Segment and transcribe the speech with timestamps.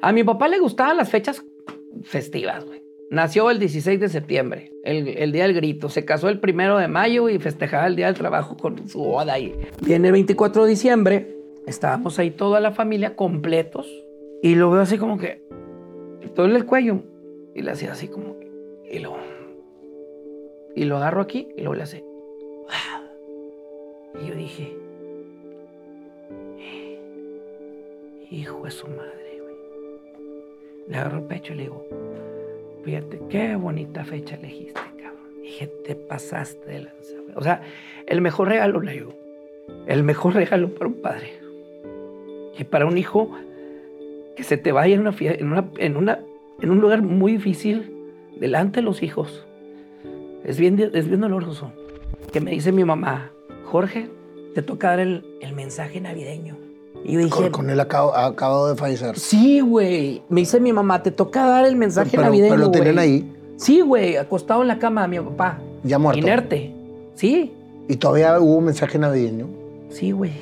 [0.00, 1.44] A mi papá le gustaban las fechas
[2.02, 2.82] festivas, güey.
[3.10, 5.88] Nació el 16 de septiembre, el, el, día del grito.
[5.88, 9.38] Se casó el primero de mayo y festejaba el día del trabajo con su boda.
[9.38, 13.88] Y viene el 24 de diciembre, estábamos ahí toda la familia completos.
[14.42, 15.42] Y lo veo así como que,
[16.34, 17.02] todo el cuello.
[17.54, 18.50] Y le hacía así como que,
[18.90, 19.16] y lo,
[20.76, 22.04] y lo agarro aquí y luego le hace.
[24.22, 24.76] Y yo dije,
[28.30, 29.27] hijo de su madre.
[30.88, 31.86] Le agarro el pecho y le digo,
[32.84, 35.42] fíjate, qué bonita fecha elegiste, cabrón.
[35.42, 37.14] Dije, te pasaste de lanza.
[37.36, 37.62] O sea,
[38.06, 39.14] el mejor regalo, le digo,
[39.86, 41.32] el mejor regalo para un padre.
[42.58, 43.30] Y para un hijo
[44.36, 46.20] que se te vaya en una, en una, en una,
[46.60, 47.94] en un lugar muy difícil,
[48.38, 49.46] delante de los hijos.
[50.44, 51.72] Es bien, es bien doloroso.
[52.32, 53.32] Que me dice mi mamá,
[53.64, 54.08] Jorge,
[54.54, 56.67] te toca dar el, el mensaje navideño.
[57.04, 59.18] Y yo dije, con, con él acabo, acabo, de fallecer.
[59.18, 60.22] Sí, güey.
[60.28, 62.54] Me dice mi mamá, te toca dar el mensaje pero, navideño.
[62.54, 63.34] Pero lo tenían ahí.
[63.56, 65.58] Sí, güey, acostado en la cama de mi papá.
[65.82, 66.20] Ya muerto.
[66.20, 66.72] Inerte.
[67.14, 67.52] Sí.
[67.88, 69.46] ¿Y todavía hubo un mensaje navideño?
[69.90, 70.32] Sí, güey.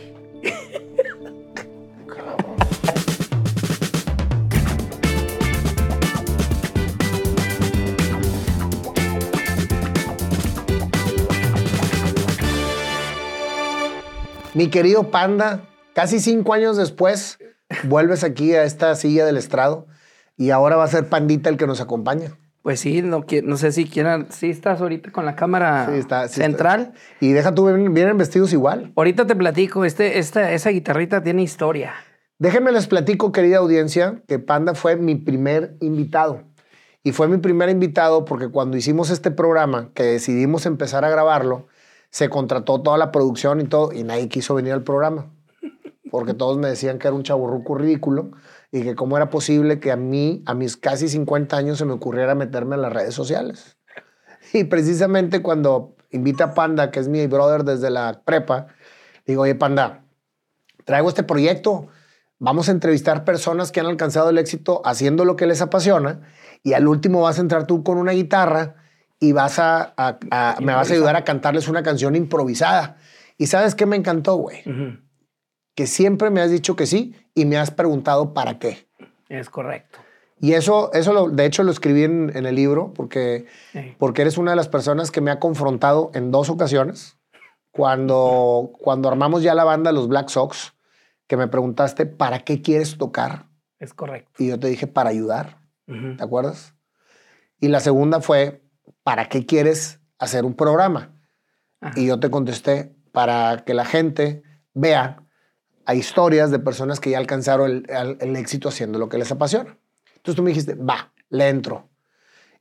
[14.56, 15.60] Mi querido Panda,
[15.97, 17.39] casi cinco años después,
[17.84, 19.86] vuelves aquí a esta silla del estrado
[20.36, 22.33] y ahora va a ser Pandita el que nos acompaña.
[22.61, 24.27] Pues sí, no, no sé si quieran.
[24.30, 26.92] Sí, estás ahorita con la cámara sí, está, sí central.
[26.92, 27.25] Está.
[27.25, 28.92] Y deja tú, vienen vestidos igual.
[28.94, 31.94] Ahorita te platico, este, esta, esa guitarrita tiene historia.
[32.38, 36.42] Déjenme les platico, querida audiencia, que Panda fue mi primer invitado.
[37.05, 41.69] Y fue mi primer invitado porque cuando hicimos este programa, que decidimos empezar a grabarlo,
[42.10, 45.31] se contrató toda la producción y todo, y nadie quiso venir al programa.
[46.10, 48.30] Porque todos me decían que era un chaburruco ridículo
[48.70, 51.92] y que cómo era posible que a mí, a mis casi 50 años, se me
[51.92, 53.76] ocurriera meterme en las redes sociales.
[54.52, 58.69] Y precisamente cuando invita a Panda, que es mi brother desde la prepa,
[59.26, 60.04] digo, oye, Panda,
[60.84, 61.88] traigo este proyecto,
[62.38, 66.20] vamos a entrevistar personas que han alcanzado el éxito haciendo lo que les apasiona
[66.62, 68.76] y al último vas a entrar tú con una guitarra
[69.19, 72.98] y vas a, a, a me vas a ayudar a cantarles una canción improvisada.
[73.38, 74.60] ¿Y sabes qué me encantó, güey?
[74.66, 75.06] Uh -huh.
[75.76, 78.88] Que siempre me has dicho que sí y me has preguntado para qué.
[79.28, 80.00] Es correcto.
[80.41, 83.94] Y eso, eso lo, de hecho, lo escribí en, en el libro porque, sí.
[83.98, 87.16] porque eres una de las personas que me ha confrontado en dos ocasiones.
[87.70, 90.72] Cuando, cuando armamos ya la banda Los Black Sox,
[91.26, 93.47] que me preguntaste, ¿para qué quieres tocar?
[93.78, 94.43] Es correcto.
[94.43, 95.58] Y yo te dije, para ayudar.
[95.87, 96.16] Uh -huh.
[96.16, 96.75] ¿Te acuerdas?
[97.60, 98.62] Y la segunda fue,
[99.03, 101.14] ¿para qué quieres hacer un programa?
[101.82, 102.00] Ajá.
[102.00, 105.22] Y yo te contesté, para que la gente vea
[105.86, 109.78] a historias de personas que ya alcanzaron el, éxito haciendo lo que les apasiona.
[110.16, 111.88] Entonces tú me dijiste, va, le entro.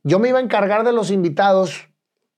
[0.04, 1.88] Yo me iba a encargar de los invitados,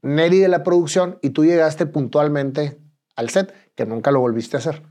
[0.01, 2.79] Neri de la producción, y tú llegaste puntualmente
[3.15, 4.83] al set, que nunca lo volviste a hacer.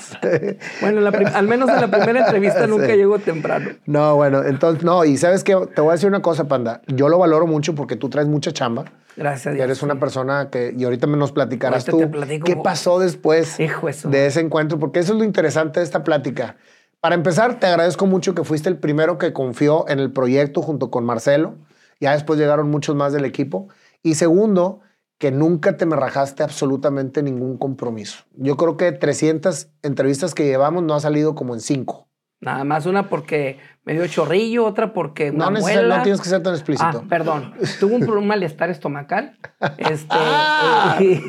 [0.00, 0.58] sí.
[0.80, 2.96] Bueno, la al menos en la primera entrevista nunca sí.
[2.96, 3.70] llegó temprano.
[3.86, 6.82] No, bueno, entonces, no, y sabes que te voy a decir una cosa, Panda.
[6.88, 8.86] Yo lo valoro mucho porque tú traes mucha chamba.
[9.16, 9.64] Gracias a Dios.
[9.64, 12.10] Eres una persona que, y ahorita me nos platicarás tú
[12.44, 14.08] qué pasó después Hijo eso.
[14.08, 16.56] de ese encuentro, porque eso es lo interesante de esta plática.
[17.00, 20.90] Para empezar, te agradezco mucho que fuiste el primero que confió en el proyecto junto
[20.90, 21.56] con Marcelo.
[22.00, 23.68] Ya después llegaron muchos más del equipo.
[24.02, 24.80] Y segundo,
[25.18, 28.24] que nunca te me rajaste absolutamente ningún compromiso.
[28.34, 32.08] Yo creo que 300 entrevistas que llevamos no ha salido como en 5.
[32.40, 35.98] Nada más una porque me dio chorrillo, otra porque una no, muela.
[35.98, 37.02] no tienes que ser tan explícito.
[37.02, 37.54] Ah, perdón.
[37.80, 39.38] Tuve un, un malestar estomacal.
[39.78, 40.98] Este, ah.
[41.00, 41.22] y,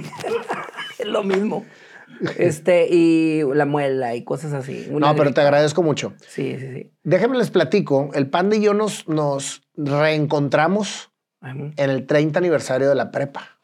[1.00, 1.66] es lo mismo.
[2.38, 4.88] Este, y la muela y cosas así.
[4.92, 6.14] no, pero te agradezco mucho.
[6.28, 6.94] Sí, sí, sí.
[7.04, 8.10] Déjenme les platico.
[8.14, 13.60] El Panda y yo nos, nos reencontramos en el 30 aniversario de la prepa.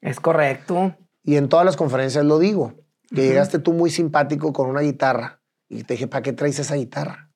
[0.00, 0.96] Es correcto.
[1.24, 2.74] Y en todas las conferencias lo digo.
[3.14, 5.40] Que llegaste tú muy simpático con una guitarra.
[5.68, 7.30] Y te dije, ¿para qué traes esa guitarra?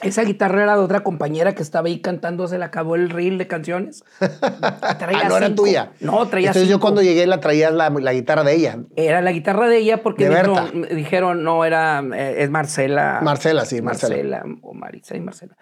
[0.00, 3.36] Esa guitarra era de otra compañera que estaba ahí cantando, se le acabó el reel
[3.36, 4.04] de canciones.
[4.20, 5.90] Traía ah, no era tuya.
[5.98, 6.78] No, traía Entonces cinco.
[6.78, 8.78] yo cuando llegué la traía la, la, guitarra de ella.
[8.94, 13.20] Era la guitarra de ella porque de dijeron, dijeron, no, era, eh, es Marcela.
[13.24, 14.44] Marcela, sí, Marcela.
[14.44, 15.56] Marcela o Marisa y Marcela.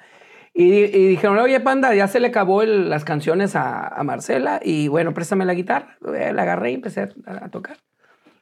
[0.52, 4.60] Y, y, dijeron, oye, panda, ya se le acabó el, las canciones a, a, Marcela
[4.62, 5.96] y bueno, préstame la guitarra.
[6.14, 7.78] Eh, la agarré y empecé a, a tocar.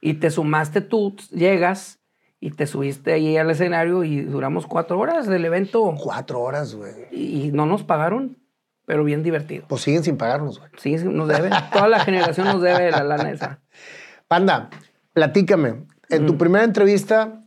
[0.00, 2.04] Y te sumaste tú, llegas
[2.46, 5.94] y te subiste ahí al escenario y duramos cuatro horas del evento.
[5.99, 6.93] Cuatro horas, güey.
[7.11, 8.37] Y, y, no nos pagaron,
[8.85, 9.64] pero bien divertido.
[9.69, 10.70] Pues siguen sin pagarnos, güey.
[10.76, 11.52] Sí, nos deben.
[11.73, 13.61] Toda la generación nos debe la lana esa.
[14.29, 14.69] Panda,
[15.14, 15.87] platícame.
[16.11, 16.26] En mm.
[16.26, 17.41] tu primera entrevista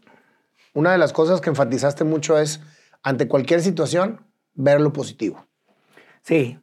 [0.78, 2.62] una de las cosas que enfatizaste mucho es,
[3.02, 4.22] ante cualquier situación,
[4.54, 5.44] ver lo positivo.
[6.22, 6.60] Sí.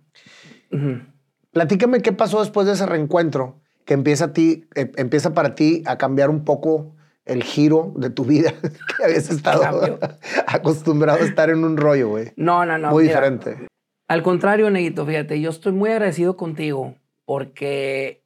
[1.50, 5.82] Platícame qué pasó después de ese reencuentro que empieza, a ti, eh, empieza para ti
[5.86, 6.94] a cambiar un poco
[7.26, 8.52] el giro de tu vida,
[8.96, 9.98] que habías estado Cambio.
[10.46, 12.32] acostumbrado a estar en un rollo, güey.
[12.36, 12.90] No, no, no.
[12.90, 13.68] Muy mira, diferente.
[14.08, 16.94] Al contrario, Neguito, fíjate, yo estoy muy agradecido contigo
[17.24, 18.22] porque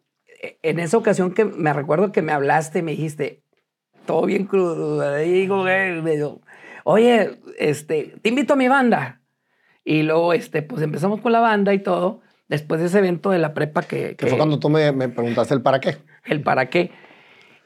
[0.63, 3.43] en esa ocasión que me recuerdo que me hablaste y me dijiste,
[4.07, 6.41] todo bien crudo, digo, güey, me dijo,
[6.85, 9.21] oye, este, te invito a mi banda.
[9.85, 13.39] Y luego, este, pues empezamos con la banda y todo, después de ese evento de
[13.39, 14.17] la prepa que...
[14.17, 15.97] Que fue cuando tú me, me preguntaste el para qué.
[16.25, 16.91] el para qué.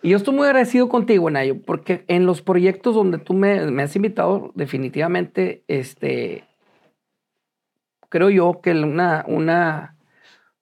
[0.03, 3.85] Y yo estoy muy agradecido contigo, Nayo, porque en los proyectos donde tú me, me
[3.85, 6.45] has invitado, definitivamente, este,
[8.09, 9.97] creo yo que una, una,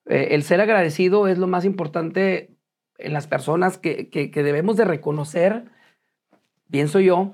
[0.05, 2.55] eh, el ser agradecido es lo más importante
[2.99, 5.65] en las personas que, que, que debemos de reconocer,
[6.69, 7.33] pienso yo,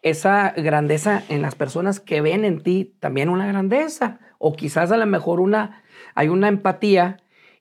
[0.00, 4.96] esa grandeza en las personas que ven en ti también una grandeza, o quizás a
[4.96, 5.82] lo mejor una,
[6.14, 7.18] hay una empatía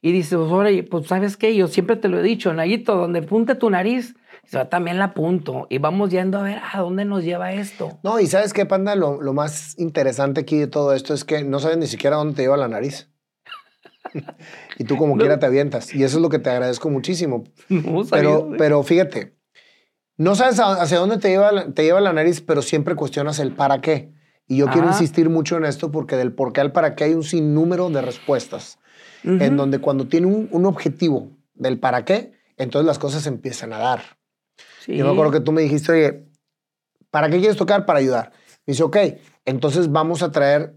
[0.07, 3.23] y dices, pues, oye, pues sabes qué, yo siempre te lo he dicho, Nayito, donde
[3.23, 4.13] punte tu nariz,
[4.51, 7.97] yo también la apunto y vamos yendo a ver a dónde nos lleva esto.
[8.03, 8.93] No, y ¿sabes qué, Panda?
[8.95, 12.35] Lo, lo más interesante aquí de todo esto es que no sabes ni siquiera dónde
[12.35, 13.09] te lleva la nariz.
[14.77, 15.19] y tú como No.
[15.21, 15.93] quiera te avientas.
[15.95, 17.43] Y eso es lo que te agradezco muchísimo.
[17.69, 19.33] No Pero, pero fíjate,
[20.17, 23.53] no sabes hacia dónde te lleva, la- te lleva la nariz, pero siempre cuestionas el
[23.53, 24.13] para qué.
[24.47, 24.95] Y yo quiero Ajá.
[24.97, 28.01] insistir mucho en esto porque del por qué al para qué hay un sinnúmero de
[28.03, 28.77] respuestas.
[29.25, 33.79] En donde cuando tiene un, un objetivo del para qué, entonces las cosas empiezan a
[33.79, 34.01] dar.
[34.79, 34.95] Sí.
[34.95, 36.25] Yo me acuerdo que tú me dijiste, oye,
[37.09, 37.85] ¿para qué quieres tocar?
[37.85, 38.31] Para ayudar.
[38.67, 38.97] Me dice, ok,
[39.45, 40.75] entonces vamos a traer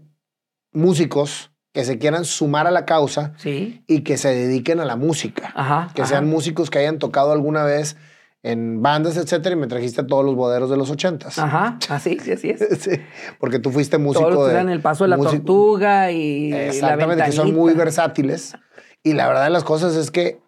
[0.71, 3.83] músicos que se quieran sumar a la causa Sí.
[3.87, 5.51] y que se dediquen a la música.
[5.55, 5.91] Ajá.
[5.93, 6.09] que ajá.
[6.09, 7.95] sean músicos que hayan tocado alguna vez
[8.43, 11.37] en bandas, etcétera, y me trajiste a todos los boderos de los ochentas.
[11.39, 12.61] Ajá, así, sí, así es.
[12.79, 12.91] Sí,
[13.39, 14.59] porque tú fuiste músico Todos los que de...
[14.59, 18.55] eran el paso de la músico- tortuga y Exactamente, la que son muy versátiles.
[19.03, 20.39] Y la verdad de las cosas es que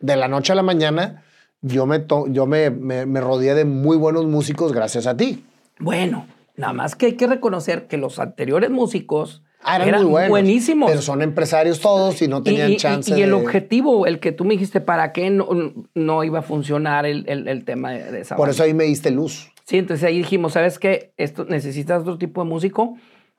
[0.00, 1.24] de la noche a la mañana
[1.62, 5.44] yo me, to- yo me, me, me rodeé de muy buenos músicos gracias a ti.
[5.78, 6.26] Bueno,
[6.56, 10.30] nada más que hay que reconocer que los anteriores músicos Ah, eran, eran muy buenos.
[10.30, 10.90] buenísimos.
[10.90, 14.18] Pero son empresarios todos y no tenían y, y- chance y el de- objetivo, el
[14.18, 15.48] que tú me dijiste, ¿para qué no,
[15.94, 18.54] no iba a funcionar el, el- el tema de, de esa Por banda?
[18.54, 19.50] eso ahí me diste luz.
[19.64, 21.12] Sí, entonces ahí dijimos, ¿sabes qué?
[21.16, 22.96] Esto necesitas otro tipo de músico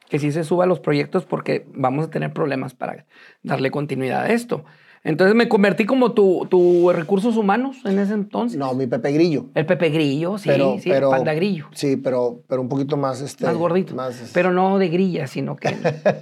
[0.09, 3.06] que sí se suba a los proyectos porque vamos a tener problemas para
[3.44, 4.63] darle continuidad a esto.
[5.03, 8.59] Entonces me convertí como tu, tu recursos humanos en ese entonces.
[8.59, 9.48] No, mi Pepe Grillo.
[9.56, 11.65] El Pepe Grillo, sí, pero, sí, pero, Panda Grillo.
[11.74, 13.19] Sí, pero, pero un poquito más...
[13.21, 13.95] Este, más gordito.
[13.95, 15.75] más, este, Pero no de grilla, sino que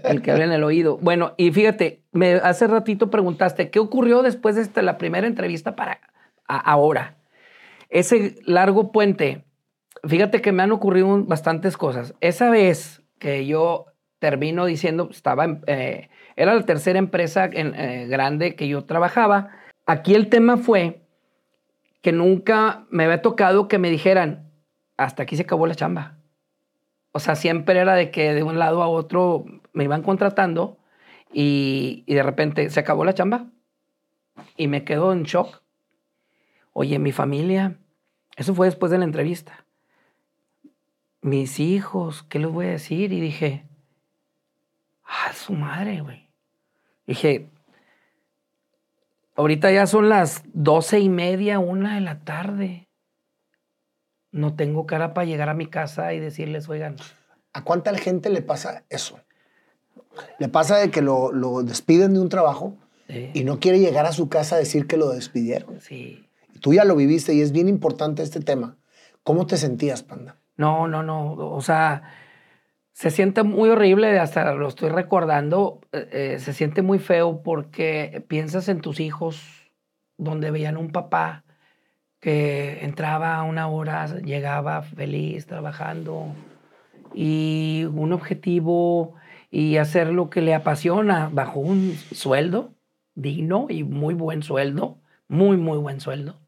[0.05, 0.97] el que habla en el oído.
[1.01, 5.75] Bueno, y fíjate, me, hace ratito preguntaste, ¿qué ocurrió después de esta, la primera entrevista
[5.75, 5.99] para
[6.47, 7.17] a- ahora?
[7.89, 9.43] Ese largo puente,
[10.05, 12.13] fíjate que me han ocurrido un- bastantes cosas.
[12.21, 13.87] Esa vez que yo
[14.19, 16.09] termino diciendo, estaba, en- eh,
[16.39, 19.49] era la tercera empresa eh, grande que yo trabajaba.
[19.85, 21.01] Aquí el tema fue
[22.01, 24.49] que nunca me había tocado que me dijeran,
[24.95, 26.15] hasta aquí se acabó la chamba.
[27.11, 29.43] O sea, siempre era de que de un lado a otro
[29.73, 30.77] me iban contratando
[31.33, 33.47] y, y de repente se acabó la chamba
[34.55, 35.61] y me quedo en shock.
[36.71, 37.75] Oye, mi familia,
[38.37, 39.65] eso fue después de la entrevista.
[41.19, 43.11] Mis hijos, ¿qué les voy a decir?
[43.11, 43.65] Y dije,
[45.03, 46.28] ah, su madre, güey.
[47.09, 47.49] Dije,
[49.35, 52.87] ahorita ya son las doce y media, una de la tarde.
[54.31, 56.97] No tengo cara para llegar a mi casa y decirles, oigan,
[57.51, 59.19] ¿A cuánta gente le pasa eso?
[60.37, 64.11] Le pasa de que lo, lo despiden de un trabajo y no quiere llegar a
[64.11, 65.81] su casa a decir que lo despidieron.
[65.81, 66.25] sí.
[66.61, 68.75] Tú ya lo viviste y es bien importante este tema.
[69.23, 70.35] ¿Cómo te sentías, Panda?
[70.57, 71.31] No, no, no.
[71.31, 72.03] O sea,
[72.99, 75.79] se siente muy horrible, hasta lo estoy recordando.
[75.93, 79.71] eh, eh, se siente muy feo porque piensas en tus hijos,
[80.17, 81.45] donde veían un papá
[82.19, 86.35] que entraba a una hora, llegaba feliz, trabajando,
[87.13, 89.15] y un objetivo
[89.49, 92.73] y hacer lo que le apasiona bajo un sueldo
[93.15, 96.41] digno y muy buen sueldo, muy, muy buen sueldo,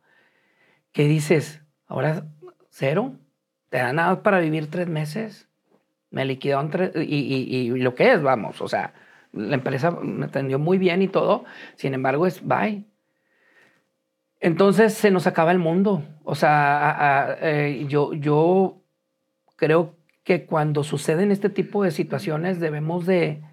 [0.91, 2.25] que dices, ahora
[2.69, 3.13] cero,
[3.69, 5.47] te dan nada para vivir tres meses,
[6.11, 8.93] me liquidaron tres, y, y- y lo que es, vamos, o sea,
[9.33, 12.85] la empresa me atendió muy bien y todo, sin embargo es bye.
[14.39, 16.03] Entonces se nos acaba el mundo.
[16.23, 18.81] O sea, eh, yo, yo
[19.55, 23.43] creo que cuando suceden este tipo de situaciones debemos de,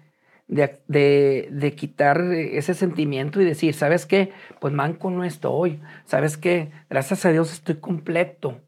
[0.47, 4.31] de, de- de quitar ese sentimiento y decir, ¿sabes qué?
[4.59, 5.79] Pues manco no estoy.
[6.05, 6.71] ¿Sabes qué?
[6.89, 8.59] Gracias a Dios estoy completo.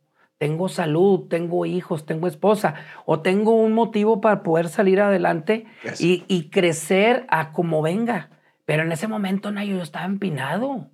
[0.42, 2.74] Tengo salud, tengo hijos, tengo esposa,
[3.06, 5.68] o tengo un motivo para poder salir adelante
[6.00, 8.32] y, y, crecer a como venga.
[8.66, 10.90] Pero en ese momento, Nayo, yo estaba empinado.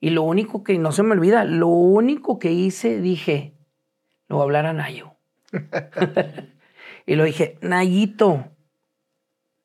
[0.00, 3.58] Y lo único que, no se me olvida, lo único que hice, dije,
[4.26, 5.16] lo voy a hablar a Nayo.
[7.06, 8.52] y lo dije, Nayito,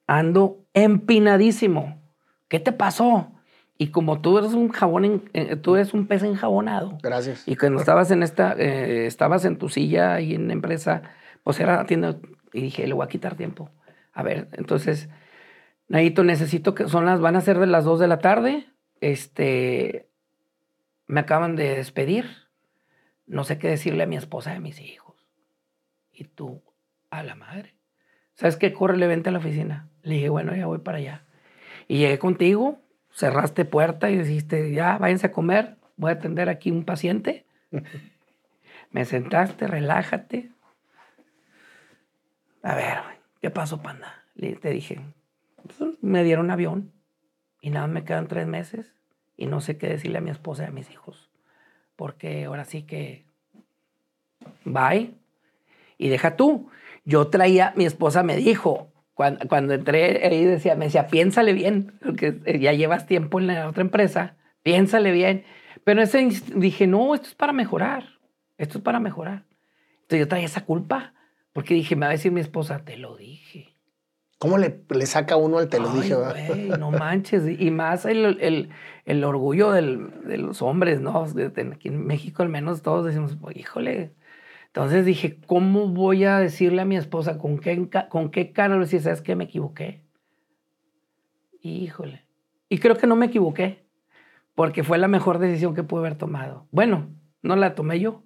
[0.06, 2.03] ando empinadísimo.
[2.50, 3.32] ¿Qué te pasó?
[3.77, 6.98] Y como tú eres un jabón, eh, tú eres un pez enjabonado.
[7.01, 7.48] Gracias.
[7.48, 11.01] Y cuando estabas en esta, eh, estabas en tu silla y en la empresa,
[11.44, 12.18] pues era tienda,
[12.53, 13.72] y dije, le voy a quitar tiempo.
[14.13, 15.10] A ver, entonces,
[15.88, 18.68] Nayito, necesito que son las, van a ser de las 2 de la tarde.
[19.01, 20.08] Este,
[21.08, 22.25] me acaban de despedir.
[23.25, 25.27] No sé qué decirle a mi esposa y a mis hijos.
[26.12, 26.62] Y tú,
[27.10, 27.75] a la madre.
[28.36, 28.74] ¿Sabes qué?
[28.74, 29.89] Corre, le vente a la oficina.
[30.03, 31.25] Le dije, bueno, ya voy para allá.
[31.88, 32.80] Y llegué contigo,
[33.13, 37.46] cerraste puerta y dijiste, ya, váyanse a comer, voy a atender aquí un paciente.
[38.91, 40.51] Me sentaste, relájate.
[42.62, 42.98] A ver,
[43.41, 44.20] ¿qué pasó, panda?
[44.36, 45.00] te dije,
[45.63, 46.91] pues, me dieron avión
[47.62, 48.93] y nada, me quedan tres meses
[49.38, 51.29] y no sé qué decirle a mi esposa y a mis hijos.
[51.96, 53.25] Porque ahora sí que,
[54.65, 55.13] bye.
[55.98, 56.70] Y deja tú.
[57.05, 61.93] Yo traía, mi esposa me dijo, cuando, cuando entré ahí decía, me decía, piénsale bien,
[62.03, 65.43] porque ya llevas tiempo en la otra empresa, piénsale bien.
[65.84, 68.20] Pero ese dije, no, esto es para mejorar,
[68.58, 69.46] esto es para mejorar.
[70.01, 71.13] Entonces yo traía esa culpa,
[71.51, 73.74] porque dije, me va a decir mi esposa, te lo dije.
[74.39, 76.15] ¿Cómo le, le saca uno al te lo dije?
[76.77, 77.43] no manches.
[77.62, 78.70] Y más el, el,
[79.05, 81.24] el orgullo del, de los hombres, ¿no?
[81.24, 84.12] Aquí en México al menos todos decimos, híjole,
[84.75, 88.88] entonces dije, ¿cómo voy a decirle a mi esposa con qué, con qué cara le
[88.88, 90.01] sabes que me equivoqué?
[91.62, 92.25] Híjole.
[92.70, 93.86] Y creo que no me equivoqué,
[94.56, 96.65] porque fue la mejor decisión que pude haber tomado.
[96.72, 97.12] Bueno,
[97.44, 98.24] no la tomé yo,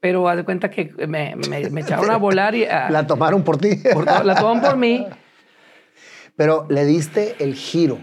[0.00, 2.64] pero haz de cuenta que me, me, echaron a volar y...
[2.64, 3.68] la tomaron por ti.
[4.24, 5.06] la tomaron por mí.
[6.34, 7.98] Pero le diste el giro.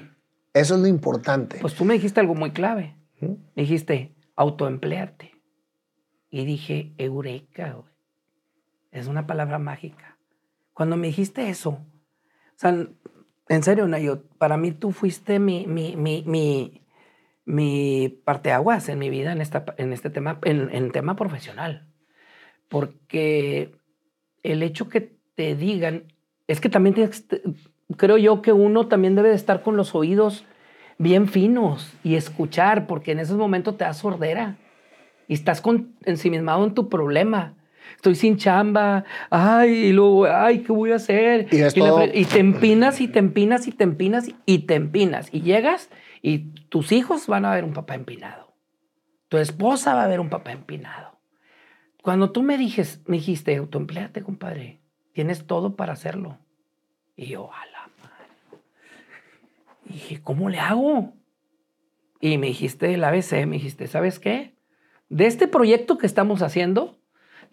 [0.54, 1.58] Eso es lo importante.
[1.60, 2.96] Pues tú me dijiste algo muy clave.
[3.20, 5.32] Me dijiste, autoempleate.
[6.30, 7.77] Y dije, eureka.
[8.91, 10.17] Es una palabra mágica.
[10.74, 12.88] Cuando me dijiste eso, o sea,
[13.50, 16.82] en serio, Nayo, para mí tú fuiste mi, mi, mi, mi,
[17.46, 21.88] mi parteaguas en mi vida en, esta, en este tema, en, en tema profesional.
[22.67, 23.75] Porque
[24.44, 26.12] el hecho que te digan,
[26.48, 27.10] es que también
[27.96, 30.46] creo yo que uno también debe de estar con los oídos
[30.98, 34.58] bien finos y escuchar, porque en esos momentos te da sordera
[35.27, 37.53] y estás con, ensimismado en tu problema.
[37.96, 41.48] Estoy sin chamba, ay, y luego, ay, ¿qué voy a hacer?
[41.51, 41.63] Y,
[42.20, 45.29] y, te empinas y te empinas y te empinas y te empinas.
[45.32, 45.89] Y llegas
[46.22, 46.39] y
[46.70, 48.53] tus hijos van a ver un papá empinado.
[49.29, 51.20] Tu esposa va a ver un papá empinado.
[52.01, 54.79] Cuando tú me, dijes, me dijiste, autoempleate, compadre,
[55.13, 56.38] tienes todo para hacerlo.
[57.15, 58.62] Y yo, a la madre.
[59.86, 61.13] Y dije, ¿cómo le hago?
[62.22, 64.58] Y me dijiste el ABC, me dijiste, ¿sabes qué?
[65.10, 66.97] de este proyecto que estamos haciendo,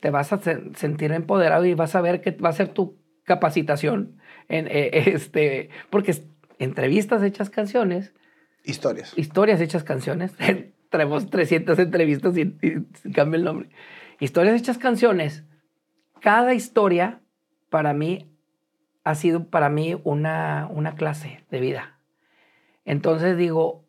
[0.04, 0.40] te vas a
[0.74, 4.18] sentir empoderado y vas a ver que va a ser tu capacitación
[4.50, 6.14] en eh, este, porque
[6.58, 8.12] entrevistas hechas canciones.
[8.64, 9.14] Historias.
[9.16, 10.32] Historias hechas canciones.
[10.90, 13.70] Traemos 300 entrevistas y, y cambia el nombre.
[14.20, 15.44] Historias hechas canciones.
[16.20, 17.22] Cada historia
[17.70, 18.30] para mí
[19.04, 21.98] ha sido para mí una, una clase de vida.
[22.84, 23.83] Entonces digo,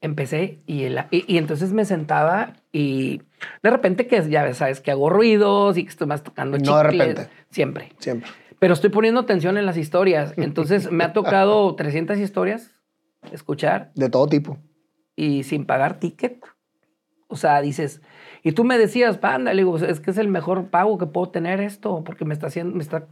[0.00, 3.20] empecé y, y, entonces me sentaba y
[3.62, 6.70] de repente que ya sabes que hago ruidos y que estoy más tocando chicles.
[6.70, 7.28] No de repente.
[7.50, 7.92] Siempre.
[7.98, 8.30] Siempre.
[8.58, 10.34] Pero estoy poniendo atención en las historias.
[10.36, 12.72] Entonces me ha tocado 300 historias
[13.32, 13.90] escuchar.
[13.94, 14.58] De todo tipo.
[15.16, 16.44] Y sin pagar ticket.
[17.28, 18.00] O sea, dices,
[18.42, 21.30] y tú me decías, panda, le digo, es que es el mejor pago que puedo
[21.30, 23.06] tener esto, porque me está haciendo, me está,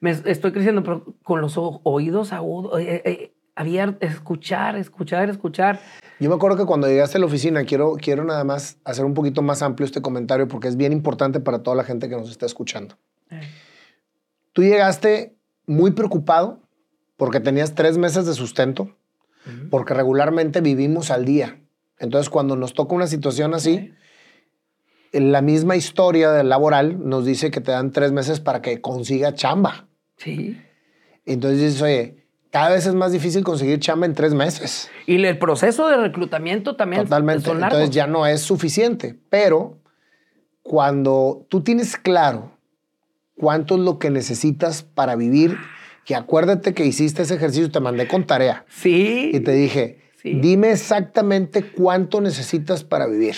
[0.00, 5.80] me estoy creciendo, pero con los oídos agudos, eh, eh, abiertos, escuchar, escuchar, escuchar.
[6.18, 9.14] Yo me acuerdo que cuando llegaste a la oficina, quiero, quiero nada más hacer un
[9.14, 12.30] poquito más amplio este comentario porque es bien importante para toda la gente que nos
[12.30, 12.96] está escuchando.
[13.30, 13.40] Eh.
[14.52, 16.60] Tú llegaste muy preocupado
[17.16, 18.96] porque tenías tres meses de sustento,
[19.70, 21.60] porque regularmente vivimos al día.
[21.98, 23.92] Entonces, cuando nos toca una situación así,
[25.12, 29.88] la misma historia laboral nos dice que te dan tres meses para que consiga chamba.
[30.16, 30.60] Sí.
[31.24, 32.21] Entonces dices, oye,
[32.52, 34.90] cada vez es más difícil conseguir chamba en tres meses.
[35.06, 37.04] Y el proceso de reclutamiento también.
[37.04, 37.50] Totalmente.
[37.50, 39.18] Entonces ya no es suficiente.
[39.30, 39.80] Pero
[40.62, 42.52] cuando tú tienes claro
[43.38, 45.56] cuánto es lo que necesitas para vivir,
[46.04, 48.66] que acuérdate que hiciste ese ejercicio, te mandé con tarea.
[48.68, 49.30] Sí.
[49.32, 53.36] Y te dije, dime exactamente cuánto necesitas para vivir.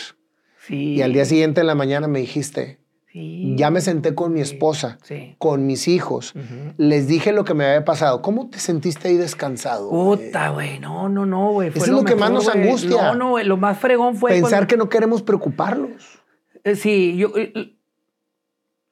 [0.66, 0.94] Sí.
[0.94, 2.80] Y al día siguiente en la mañana me dijiste,
[3.14, 3.54] Sí.
[3.56, 5.37] Ya me senté con mi esposa, Sí.
[5.38, 6.35] con mis hijos.
[6.78, 8.21] Les dije lo que me había pasado.
[8.23, 9.88] ¿Cómo te sentiste ahí descansado?
[9.88, 10.80] Puta, güey.
[10.80, 11.68] No, no, no, güey.
[11.68, 13.12] Eso es lo que más nos angustia.
[13.12, 13.44] No, no, güey.
[13.47, 14.33] Lo más fregón fue.
[14.33, 16.21] Pensar cuando- que no queremos preocuparlos.
[16.64, 17.76] Eh, Sí, yo, eh,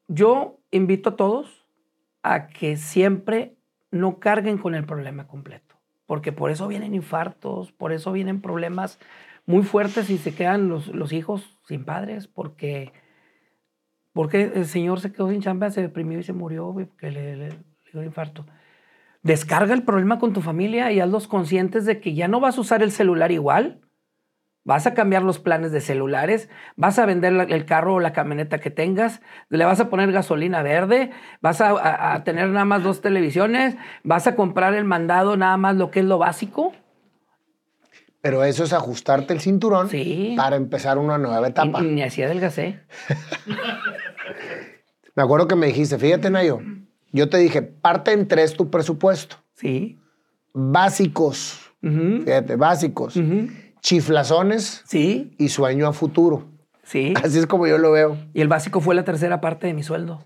[0.07, 1.67] yo invito a todos
[2.23, 3.57] a que siempre
[3.91, 5.75] no carguen con el problema completo,
[6.07, 9.01] porque por eso vienen infartos, por eso vienen problemas
[9.47, 12.93] muy fuertes y se quedan los, los hijos sin padres, porque,
[14.13, 17.37] porque el señor se quedó sin chamba, se deprimió y se murió, güey, porque le,
[17.37, 17.57] le- le
[17.93, 18.47] dio un infarto.
[19.23, 22.61] Descarga el problema con tu familia y hazlos conscientes de que ya no vas a
[22.61, 23.81] usar el celular igual,
[24.65, 28.59] Vas a cambiar los planes de celulares, vas a vender el carro o la camioneta
[28.61, 32.85] que tengas, le vas a poner gasolina verde, vas a, a- a tener nada más
[32.85, 36.73] dos televisiones, vas a comprar el mandado nada más lo que es lo básico.
[38.21, 40.35] Pero eso es ajustarte el cinturón Sí.
[40.37, 41.83] para empezar una nueva etapa.
[41.83, 42.79] Y, y así adelgacé.
[45.15, 46.61] Me acuerdo que me dijiste, fíjate, Nayo,
[47.13, 49.37] yo te dije, parte en tres tu presupuesto.
[49.55, 49.99] Sí.
[50.55, 53.19] Básicos, fíjate, básicos.
[53.81, 56.49] Chiflazones Sí, y sueño a futuro.
[56.85, 57.15] sí.
[57.23, 58.17] Así es como yo lo veo.
[58.33, 60.25] Y el básico fue la tercera parte de mi sueldo.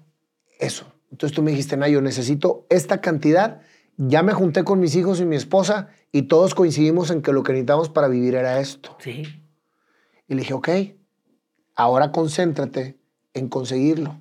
[0.58, 0.92] Eso.
[1.10, 3.60] Entonces tú me dijiste, Nayo, necesito esta cantidad.
[3.96, 7.42] Ya me junté con mis hijos y mi esposa y todos coincidimos en que lo
[7.42, 8.96] que necesitamos para vivir era esto.
[9.00, 9.22] Sí.
[10.28, 10.68] Y le dije, ok,
[11.76, 12.95] ahora concéntrate
[13.36, 14.20] en conseguirlo,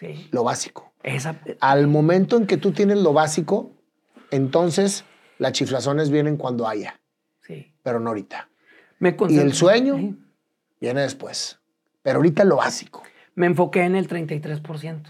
[0.00, 0.28] Sí.
[0.32, 0.92] lo básico.
[1.02, 3.72] Esa, Al momento en que tú tienes lo básico,
[4.30, 5.04] entonces
[5.38, 7.00] las chiflazones vienen cuando haya,
[7.40, 7.72] sí.
[7.82, 8.48] pero no ahorita.
[8.98, 10.16] Me Y el sueño
[10.80, 11.60] viene después.
[12.02, 13.02] Pero ahorita lo básico.
[13.34, 15.02] Me enfoqué en el 33%.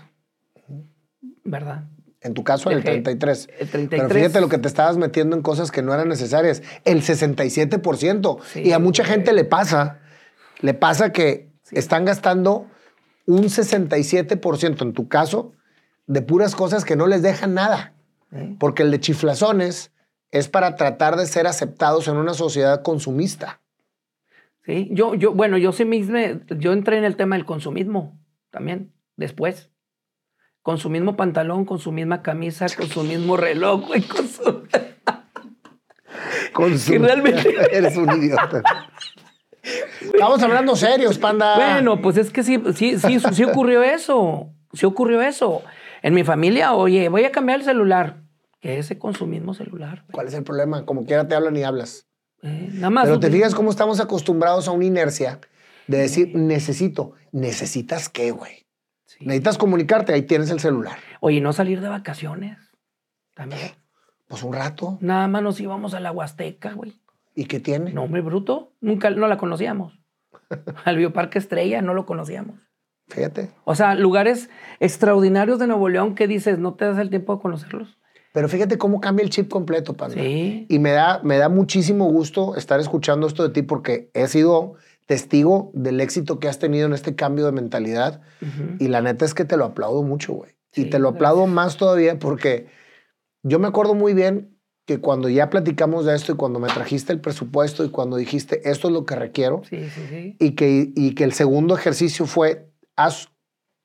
[1.45, 1.85] ¿Verdad?
[2.21, 3.49] En tu caso, en el Dejé 33.
[3.61, 3.89] el 33.
[4.09, 6.63] Pero fíjate lo que te estabas metiendo en cosas que no eran necesarias.
[6.85, 8.39] El 67%.
[8.45, 10.01] Sí, y a mucha gente le pasa.
[10.61, 12.67] Le pasa que están gastando
[13.29, 15.53] un 67% en tu caso
[16.07, 17.93] de puras cosas que no les dejan nada.
[18.33, 18.57] ¿eh?
[18.59, 19.93] Porque el de chiflazones
[20.31, 23.61] es para tratar de ser aceptados en una sociedad consumista.
[24.65, 26.17] Sí, yo, yo, bueno, yo sí mismo,
[26.59, 28.19] yo entré en el tema del consumismo
[28.51, 29.71] también, después.
[30.63, 34.43] Con su mismo pantalón, con su misma camisa, con su mismo reloj, güey, con su...
[36.99, 38.63] Realmente- Eres un idiota.
[40.01, 41.57] Estamos hablando serios, panda.
[41.57, 45.63] Bueno, pues es que sí, sí, sí, sí ocurrió eso, sí ocurrió eso.
[46.03, 48.23] En mi familia, oye, voy a cambiar el celular.
[48.61, 50.03] Que ese consumismo celular.
[50.03, 50.13] güey.
[50.13, 50.85] ¿Cuál es el problema?
[50.85, 52.09] Como quiera te hablan y hablas.
[52.43, 53.05] Eh, nada más.
[53.05, 55.41] Pero te fijas cómo estamos acostumbrados a una inercia
[55.87, 57.13] de decir, necesito.
[57.31, 58.67] ¿Necesitas qué, güey?
[59.07, 59.25] Sí.
[59.25, 60.99] Necesitas comunicarte, ahí tienes el celular.
[61.21, 62.59] Oye, no salir de vacaciones.
[63.35, 63.73] También.
[64.29, 64.99] Pues un rato.
[65.01, 67.01] Nada más nos íbamos a la Huasteca, güey.
[67.39, 67.93] ¿Y qué tiene?
[67.93, 68.73] No, hombre, bruto.
[68.81, 69.97] Nunca no la conocíamos.
[70.85, 72.59] Al Bioparque Estrella no lo conocíamos.
[73.07, 73.51] Fíjate.
[73.63, 77.41] O sea, lugares extraordinarios de Nuevo León que dices, no te das el tiempo de
[77.41, 77.97] conocerlos.
[78.33, 80.17] Pero fíjate cómo cambia el chip completo, panda.
[80.17, 80.67] Sí.
[80.69, 84.75] Y me da, me da muchísimo gusto estar escuchando esto de ti porque he sido
[85.07, 88.21] testigo del éxito que has tenido en este cambio de mentalidad.
[88.43, 88.79] Ujú.
[88.81, 90.57] Y la neta es que te lo aplaudo mucho, güey.
[90.75, 91.15] y te lo gracias.
[91.15, 92.67] aplaudo más todavía porque
[93.45, 94.58] yo me acuerdo muy bien
[94.89, 98.63] que cuando ya platicamos de esto y cuando me trajiste el presupuesto y cuando dijiste
[98.69, 100.37] esto es lo que requiero Sí, sí, sí.
[100.41, 103.29] y que, y que el segundo ejercicio fue haz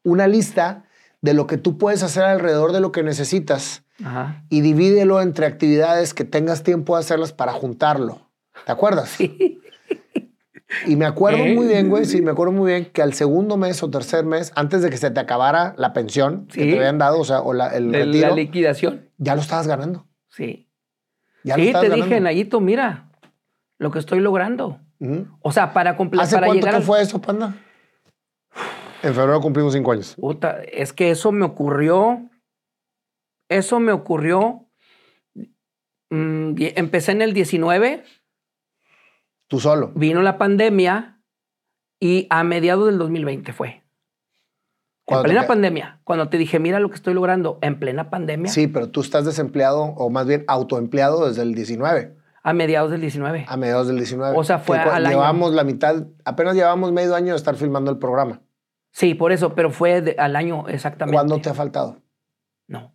[0.06, 0.86] una lista
[1.22, 4.46] de lo que tú puedes hacer alrededor de lo que necesitas Ajá.
[4.50, 8.32] y divídelo entre actividades que tengas tiempo de hacerlas para juntarlo.
[8.66, 9.10] ¿Te acuerdas?
[9.10, 9.60] Sí.
[10.88, 11.54] Y me acuerdo ¿Eh?
[11.54, 14.52] muy bien, güey, sí, me acuerdo muy bien que al segundo mes o tercer mes,
[14.56, 17.54] antes de que se te acabara la pensión que te habían dado, o sea, o
[17.54, 19.08] la- el De retiro, la liquidación.
[19.20, 20.08] ya lo estabas ganando.
[20.30, 20.63] Sí.
[21.44, 22.20] Ya sí, te dije.
[22.20, 23.10] Nayito, mira
[23.80, 24.80] lo que estoy logrando.
[25.42, 26.26] O sea, para completar.
[26.26, 27.56] ¿Hace para cuánto llegar que al- fue eso, panda?
[29.02, 30.16] En febrero cumplimos cinco años.
[30.16, 32.30] Puta, es que eso me ocurrió.
[33.50, 34.66] Eso me ocurrió.
[36.10, 38.04] mm, empecé en el 19,
[39.50, 39.92] Tú solo.
[39.96, 41.20] vino la pandemia
[42.00, 43.83] y a mediados del 2020 fue.
[45.06, 46.00] En te plena pandemia.
[46.04, 49.26] Cuando te dije, mira lo que estoy logrando, en plena pandemia, Sí, pero tú estás
[49.26, 53.46] desempleado o más bien autoempleado desde el 19, a mediados del 19.
[53.48, 54.38] a mediados del 19.
[54.38, 55.18] O sea, fue Que al año.
[55.18, 58.42] Llevamos la mitad, apenas llevamos medio año de estar filmando el programa.
[58.92, 61.16] Sí, por eso, pero fue de- al año exactamente.
[61.16, 61.98] ¿Cuándo te ha faltado?
[62.68, 62.94] No.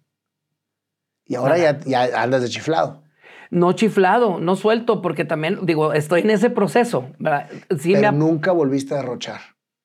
[1.27, 3.03] Y ahora ya, ya andas de chiflado.
[3.51, 7.11] No chiflado, no suelto, porque también, digo, estoy en ese proceso.
[7.19, 7.49] ¿verdad?
[7.79, 9.41] Sí, me pero ha- nunca volviste a derrochar.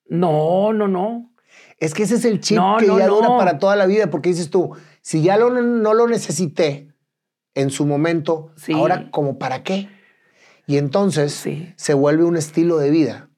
[0.06, 1.30] No, no, no.
[1.78, 3.36] Es que ese es el chip No, que no, ya dura no.
[3.38, 6.92] para toda la vida, porque dices tú, si ya lo- no lo necesité
[7.54, 8.72] en su momento, Sí.
[8.72, 9.88] ahora como para qué?
[10.66, 11.72] Y entonces Sí.
[11.76, 13.28] se vuelve un estilo de vida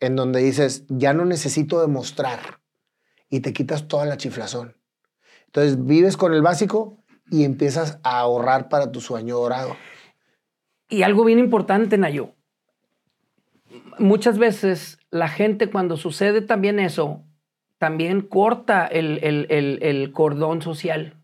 [0.00, 2.60] en donde dices, ya no necesito demostrar.
[3.28, 4.76] y te quitas toda la chiflazón.
[5.46, 9.76] Entonces vives con el básico y empiezas a ahorrar para tu sueño dorado.
[10.88, 12.34] Y algo bien importante, Nayo.
[13.98, 17.24] Muchas veces la gente cuando sucede también eso,
[17.78, 19.18] también corta el,
[19.50, 21.22] el cordón social.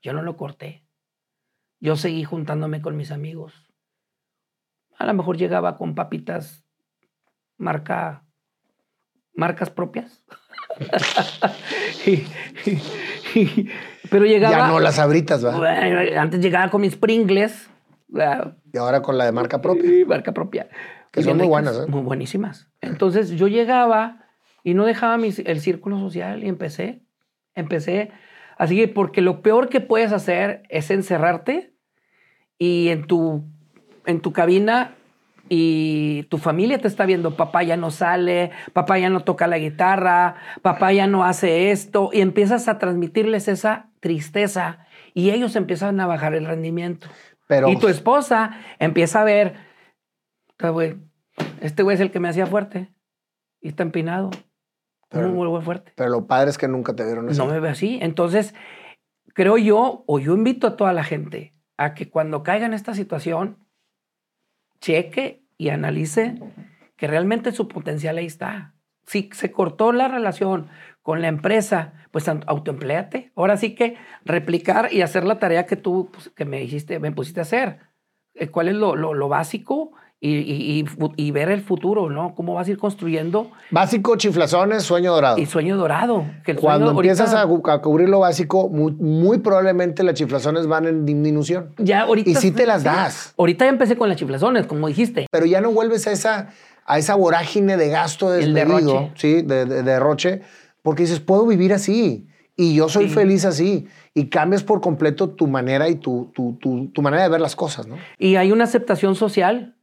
[0.00, 0.84] Yo no lo corté.
[1.80, 3.72] Yo seguí juntándome con mis amigos.
[4.98, 6.64] A lo mejor llegaba con papitas
[7.56, 8.24] marca,
[9.34, 10.22] marcas propias.
[14.10, 14.58] pero llegaba.
[14.58, 16.20] Ya no las abritas, ¿va?
[16.20, 17.70] Antes llegaba con mis Pringles.
[18.72, 20.06] Y ahora con la de marca propia.
[20.06, 20.68] marca propia.
[21.10, 21.86] Que son muy buenas, ¿eh?
[21.88, 22.68] Muy buenísimas.
[22.80, 24.21] Entonces yo llegaba
[24.62, 27.02] y no dejaba el círculo social y empecé.
[27.54, 28.10] Empecé.
[28.56, 31.72] Así que, porque lo peor que puedes hacer es encerrarte
[32.58, 33.44] y en tu,
[34.06, 34.94] en tu cabina
[35.48, 39.58] y tu familia te está viendo, papá ya no sale, papá ya no toca la
[39.58, 46.00] guitarra, papá ya no hace esto, y empiezas a transmitirles esa tristeza y ellos empiezan
[46.00, 47.08] a bajar el rendimiento.
[47.48, 49.54] Pero, y tu esposa empieza a ver,
[51.60, 52.88] este güey es el que me hacía fuerte
[53.60, 54.30] y está empinado.
[55.12, 55.92] Pero, muy fuerte.
[55.94, 57.38] Pero lo padre es que nunca te vieron así.
[57.38, 57.98] No me ve así.
[58.00, 58.54] Entonces,
[59.34, 62.94] creo yo, o yo invito a toda la gente a que cuando caiga en esta
[62.94, 63.58] situación,
[64.80, 66.38] cheque y analice
[66.96, 68.74] que realmente su potencial ahí está.
[69.06, 70.68] Si se cortó la relación
[71.02, 73.32] con la empresa, pues autoempléate.
[73.34, 77.12] Ahora sí que replicar y hacer la tarea que tú pues, que me dijiste, me
[77.12, 77.80] pusiste a hacer.
[78.34, 79.92] Eh, ¿Cuál es lo, lo, lo básico?
[80.24, 80.84] Y,
[81.16, 82.36] y, ver el futuro, ¿no?
[82.36, 83.50] ¿Cómo vas a ir construyendo?
[83.72, 85.36] Básico, chiflazones, sueño dorado.
[85.36, 86.24] Y sueño dorado.
[86.44, 87.44] Que Cuando empiezas a,
[87.80, 91.74] cubrir lo básico, muy, probablemente las chiflazones van en disminución.
[91.76, 92.30] Ya ahorita.
[92.30, 93.34] Y sí te las das.
[93.36, 95.26] Ahorita ya empecé con las chiflazones, como dijiste.
[95.28, 96.50] Pero ya no vuelves a esa,
[96.86, 99.12] a esa vorágine de gasto desmedido, el derroche.
[99.16, 100.42] sí, de, derroche,
[100.82, 102.28] porque dices, puedo vivir así.
[102.54, 103.88] Y yo soy feliz así.
[104.14, 106.56] Y cambias por completo tu manera y tu, tu,
[106.92, 107.96] tu manera de ver las cosas, ¿no?
[108.20, 109.74] Y hay una aceptación social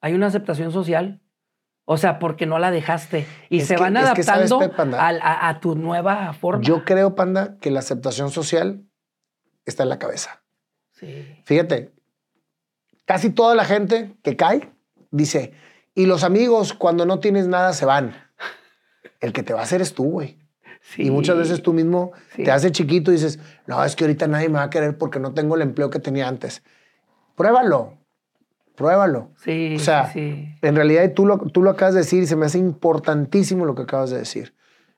[0.00, 1.20] hay una aceptación social.
[1.88, 3.26] O sea, porque no la dejaste.
[3.48, 4.60] Y se van adaptando
[4.98, 6.62] a, tu nueva forma.
[6.62, 8.84] Yo creo, Panda, que la aceptación social
[9.66, 10.42] está en la cabeza.
[10.90, 11.40] Sí.
[11.44, 11.92] Fíjate,
[13.04, 14.72] casi toda la gente que cae
[15.12, 15.52] dice,
[15.94, 18.16] y los amigos cuando no tienes nada se van.
[19.20, 20.38] El que te va a hacer es tú, güey.
[20.96, 24.48] Y muchas veces tú mismo te haces chiquito y dices, no, es que ahorita nadie
[24.48, 26.62] me va a querer porque no tengo el empleo que tenía antes.
[27.34, 27.95] Pruébalo
[28.76, 29.32] pruébalo.
[29.38, 29.74] Sí.
[29.76, 32.58] O sea, en realidad tú lo, tú lo acabas de decir y se me hace
[32.58, 34.54] importantísimo lo que acabas de decir.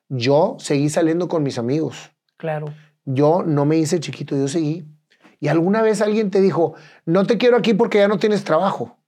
[0.08, 2.10] Yo seguí saliendo con mis amigos.
[2.36, 2.66] Claro.
[3.04, 4.84] Yo no me hice chiquito, yo seguí.
[5.40, 6.74] Y alguna vez alguien te dijo,
[7.06, 8.98] no te quiero aquí porque ya no tienes trabajo.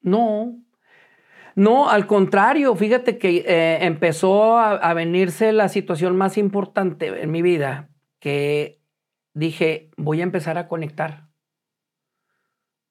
[0.00, 0.56] No.
[1.54, 7.30] No, al contrario, fíjate que eh, empezó a, a venirse la situación más importante en
[7.30, 7.88] mi vida,
[8.20, 8.80] que
[9.32, 11.25] dije, voy a empezar a conectar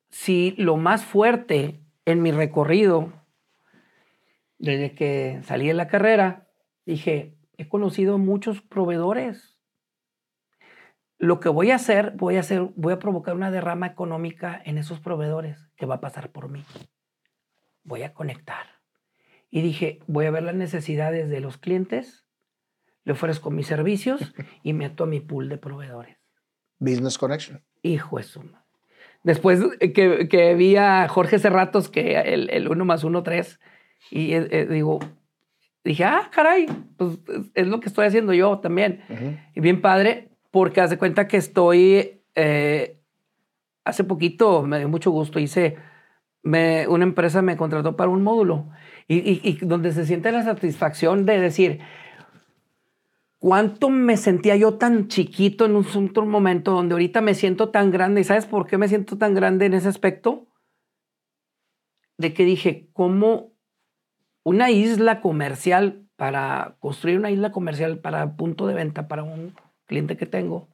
[0.10, 3.14] si lo más fuerte en mi recorrido,
[4.58, 6.48] desde que salí de la carrera,
[6.86, 9.60] dije, he conocido muchos proveedores.
[11.18, 14.78] Lo que voy a hacer, voy a hacer, voy a provocar una derrama económica en
[14.78, 16.64] esos proveedores que va a pasar por mí.
[17.84, 18.66] Voy a conectar.
[19.50, 22.26] Y dije, voy a ver las necesidades de los clientes,
[23.06, 26.18] le ofrezco mis servicios y meto a mi pool de proveedores.
[26.80, 27.64] Business Connection.
[27.82, 28.42] Hijo de su
[29.26, 33.60] Después que, que vi a Jorge Cerratos, que el, el 1 más 1, 3,
[34.12, 35.00] y eh, eh, digo,
[35.84, 37.18] dije, ah, caray, pues
[37.56, 39.02] es lo que estoy haciendo yo también.
[39.56, 43.02] Y bien padre, porque hace cuenta que estoy, eh,
[43.84, 45.76] hace poquito, me dio mucho gusto, hice,
[46.44, 48.70] me, una empresa me contrató para un módulo
[49.08, 51.80] y, y, y donde se siente la satisfacción de decir,
[53.46, 58.22] cuánto me sentía yo tan chiquito en un, momento donde ahorita me siento tan grande.
[58.22, 60.48] ¿Y sabes por qué me siento tan grande en ese aspecto?
[62.18, 63.54] De que dije, ¿cómo
[64.42, 69.54] una isla comercial para construir una isla comercial para punto de venta para un
[69.86, 70.68] cliente que tengo?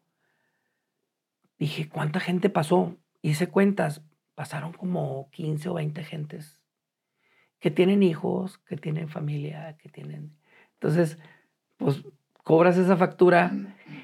[1.60, 2.95] Dije, ¿cuánta gente pasó?
[3.21, 4.01] Hice cuentas,
[4.34, 6.57] pasaron como 15 o 20 gentes
[7.60, 10.38] que tienen hijos, que tienen familia, que tienen...
[10.75, 11.19] Entonces,
[11.75, 12.01] pues
[12.43, 13.51] cobras esa factura.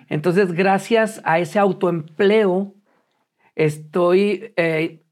[0.10, 2.76] Entonces, gracias a ese autoempleo,
[3.56, 5.04] estoy, eh,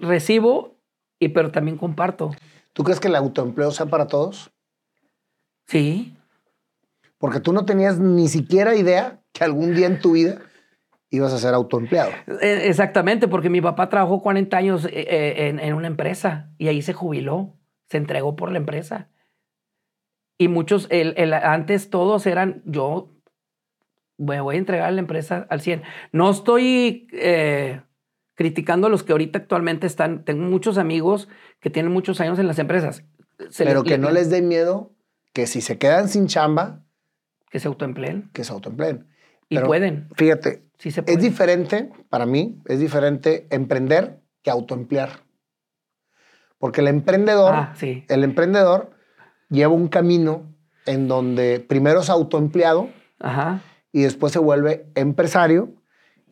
[0.00, 0.78] recibo,
[1.18, 2.32] y, pero también comparto.
[2.72, 4.50] ¿Tú crees que el autoempleo sea para todos?
[5.66, 6.16] Sí.
[7.18, 10.42] Porque tú no tenías ni siquiera idea que algún día en tu vida
[11.10, 12.10] ibas a ser autoempleado.
[12.40, 16.68] E, exactamente, porque mi papá trabajó 40 años eh, eh, en, en una empresa y
[16.68, 17.54] ahí se jubiló,
[17.88, 19.08] se entregó por la empresa.
[20.38, 23.10] Y muchos, el, el- antes todos eran, yo
[24.18, 25.82] me voy a entregar a la empresa al 100.
[26.12, 27.80] No estoy eh,
[28.34, 30.24] criticando a los que ahorita actualmente están.
[30.24, 31.28] Tengo muchos amigos
[31.60, 33.04] que tienen muchos años en las empresas.
[33.50, 34.92] Se Pero que no les dé miedo
[35.32, 36.80] que si se quedan sin chamba,
[37.50, 38.30] Que se autoempleen.
[38.32, 39.06] que se autoempleen.
[39.48, 40.08] Y Pero pueden.
[40.16, 45.10] Fíjate, Sí se es diferente, para mí, es diferente emprender que autoemplear.
[46.58, 48.04] Porque el emprendedor, Ah, sí.
[48.08, 48.90] el emprendedor
[49.54, 50.42] lleva un camino
[50.86, 52.88] en donde primero es autoempleado
[53.20, 53.60] Ajá.
[53.92, 55.70] y después se vuelve empresario.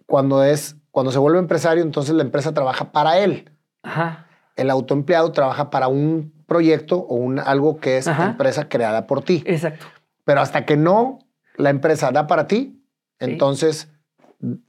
[0.07, 3.51] Cuando es, cuando se vuelve empresario, entonces la empresa trabaja para él.
[3.83, 4.27] Ajá.
[4.57, 8.27] El autoempleado trabaja para un proyecto o un, algo que es Ajá.
[8.33, 9.43] empresa creada por ti.
[9.47, 9.87] Exacto.
[10.25, 11.19] Pero hasta que no
[11.57, 12.79] la empresa da para ti,
[13.19, 13.31] Sí.
[13.31, 13.89] entonces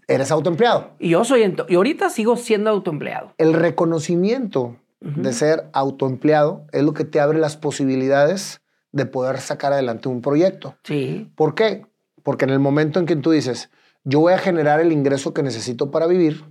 [0.08, 0.92] eres autoempleado.
[1.00, 3.34] Y yo soy, y ahorita sigo siendo autoempleado.
[3.40, 8.62] El reconocimiento De ser autoempleado es lo que te abre las posibilidades
[8.94, 10.76] de poder sacar adelante un proyecto.
[10.86, 11.30] Sí.
[11.36, 11.86] ¿Por qué?
[12.24, 13.70] Porque en el momento en que tú dices,
[14.06, 16.46] yo voy a generar el ingreso que necesito para vivir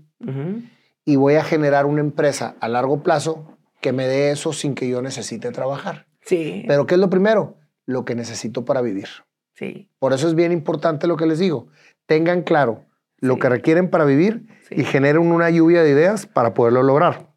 [1.05, 4.89] y voy a generar una empresa a largo plazo que me dé eso sin que
[4.89, 6.07] yo necesite trabajar.
[6.21, 6.65] Sí.
[6.69, 7.57] Pero ¿qué es lo primero?
[7.87, 9.09] Lo que necesito para vivir.
[9.55, 9.89] sí.
[9.99, 11.69] Por eso es bien importante lo que les digo.
[12.07, 12.85] Tengan claro
[13.19, 13.41] lo Sí.
[13.41, 14.75] que requieren para vivir Sí.
[14.79, 17.32] y generen una lluvia de ideas para poderlo lograr.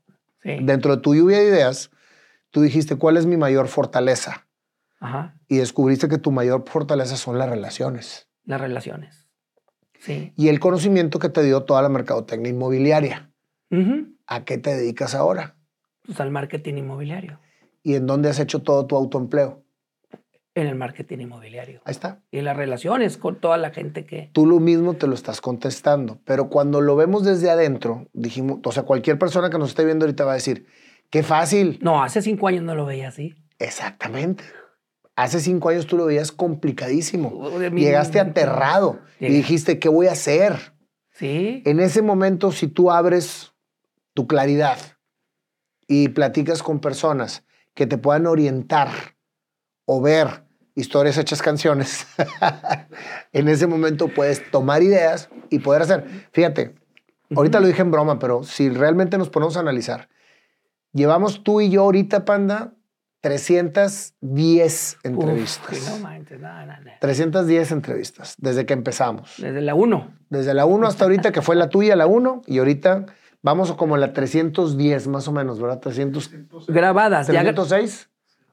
[0.45, 0.59] Sí.
[0.61, 1.89] Dentro de tu lluvia de ideas,
[2.51, 4.47] tú dijiste, ¿cuál es mi mayor fortaleza?
[4.99, 5.35] Ajá.
[5.47, 9.27] Y descubriste que tu mayor fortaleza son las relaciones Las relaciones.
[9.99, 10.33] Sí.
[10.37, 13.31] y el conocimiento que te dio toda la mercadotecnia inmobiliaria.
[14.27, 15.55] ¿A qué te dedicas ahora?
[16.05, 17.39] Pues al marketing inmobiliario.
[17.81, 19.64] ¿Y en dónde has hecho todo tu autoempleo?
[20.55, 21.81] En el marketing inmobiliario.
[21.83, 22.21] Ahí está.
[22.31, 24.29] Y las relaciones con toda la gente que.
[24.31, 28.71] Tú lo mismo te lo estás contestando, pero cuando lo vemos desde adentro, dijimos, o
[28.71, 30.65] sea, cualquier persona que nos esté viendo ahorita va a decir,
[31.09, 31.77] qué fácil.
[31.81, 33.35] No, hace cinco años no lo veía así.
[33.59, 34.45] Exactamente.
[35.17, 37.59] Hace cinco años tú lo veías complicadísimo.
[37.59, 40.73] Llegaste aterrado y dijiste, ¿qué voy a hacer?
[41.11, 41.63] Sí.
[41.65, 43.53] En ese momento, si tú abres
[44.13, 44.77] tu claridad
[45.85, 48.89] y platicas con personas que te puedan orientar
[49.85, 50.44] o ver
[50.75, 52.05] historias hechas canciones,
[53.33, 56.05] en ese momento puedes tomar ideas y poder hacer.
[56.31, 56.75] Fíjate,
[57.35, 60.09] ahorita lo dije en broma, pero si realmente nos ponemos a analizar,
[60.93, 62.73] llevamos tú y yo ahorita, Panda,
[63.21, 65.67] 310 Uf, entrevistas.
[65.79, 66.91] que no manches, no, no, no.
[67.01, 69.33] 310 entrevistas desde que empezamos.
[69.37, 70.13] Desde la uno.
[70.29, 73.05] Desde la 1 hasta ahorita, que fue la tuya, la 1, y ahorita
[73.41, 75.79] vamos como en la 310 más o menos, ¿verdad?
[75.79, 76.29] 300,
[76.67, 77.27] Grabadas.
[77.27, 78.09] ya gra- 306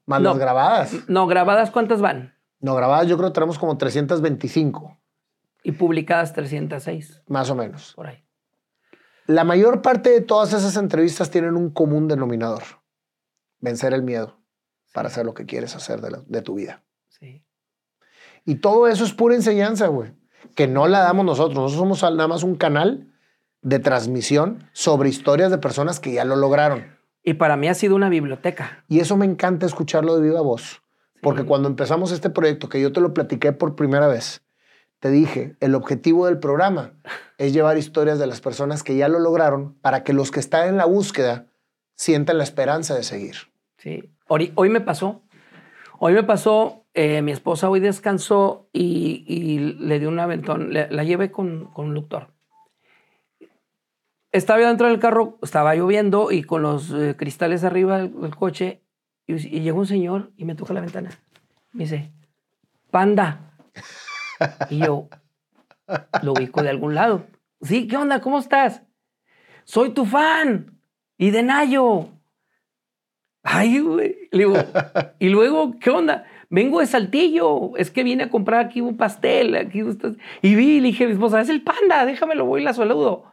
[0.07, 0.31] más No.
[0.31, 0.93] las grabadas.
[1.09, 2.35] no, grabadas, ¿cuántas van?
[2.61, 4.99] No, grabadas yo creo que tenemos como 325,
[5.65, 7.93] Y publicadas 306, más o menos.
[7.95, 8.25] por ahí.
[9.27, 12.63] La mayor parte de todas esas entrevistas tienen un común denominador.
[13.61, 14.39] Vencer el miedo
[14.93, 16.83] para hacer lo que quieres hacer de, la- de tu vida.
[17.09, 17.45] Sí.
[18.45, 20.13] Y todo eso es pura enseñanza, güey.
[20.57, 21.55] Que no la damos nosotros.
[21.55, 23.13] Nosotros somos nada más un canal
[23.63, 26.99] de transmisión sobre historias de personas que ya lo lograron.
[27.23, 28.85] Y para mí ha sido una biblioteca.
[28.89, 30.83] Y eso me encanta escucharlo de viva voz.
[31.21, 34.43] Porque cuando empezamos este proyecto, que yo te lo platiqué por primera vez,
[34.99, 36.95] te dije, el objetivo del programa
[37.39, 40.69] es llevar historias de las personas que ya lo lograron para que los que están
[40.69, 41.47] en la búsqueda
[41.95, 43.37] sientan la esperanza de seguir.
[43.79, 44.11] Sí.
[44.27, 45.23] Hoy, hoy me pasó.
[46.01, 50.91] Hoy me pasó, eh, mi esposa hoy descansó y, y le di un aventón, le-
[50.91, 52.32] la llevé con, con un doctor.
[54.33, 58.83] Estaba dentro del carro, estaba lloviendo y con los eh, cristales arriba del, coche
[59.27, 61.11] y, y llegó un señor y me toca la ventana.
[61.73, 62.11] Me dice,
[62.91, 63.53] panda.
[64.71, 65.09] Y yo
[66.23, 67.27] lo ubico de algún lado.
[67.61, 68.21] Sí, ¿qué onda?
[68.21, 68.83] ¿Cómo estás?
[69.65, 70.79] Soy tu fan
[71.19, 72.09] y de Nayo.
[73.43, 74.29] Ay, güey.
[74.31, 74.55] Le digo,
[75.19, 76.25] y luego, ¿qué onda?
[76.49, 77.77] Vengo de Saltillo.
[77.77, 79.57] Es que vine a comprar aquí un pastel.
[79.57, 80.15] Aquí estás.
[80.43, 83.32] Y vi, le dije a mi esposa, es el panda, déjamelo, voy y la saludo.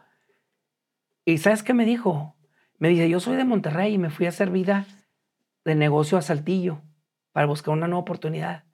[1.30, 2.34] Y ¿sabes qué me dijo?
[2.78, 4.86] Me dice, yo soy de Monterrey y me fui a hacer vida
[5.64, 6.82] de negocio a Saltillo
[7.32, 8.64] para buscar una nueva oportunidad.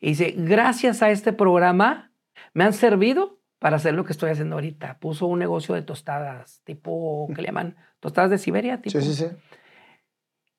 [0.00, 2.12] Y dice, gracias a este programa
[2.52, 4.98] me han servido para hacer lo que estoy haciendo ahorita.
[5.00, 7.76] Puso un negocio de tostadas, tipo, ¿qué le llaman?
[8.00, 9.00] Tostadas de Siberia, tipo.
[9.00, 9.36] Sí, sí, sí.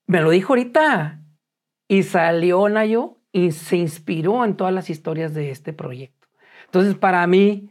[0.08, 1.22] Me lo dijo ahorita.
[1.88, 6.28] Y salió Nayo y se inspiró en todas las historias de este proyecto.
[6.66, 7.70] Entonces, para mí,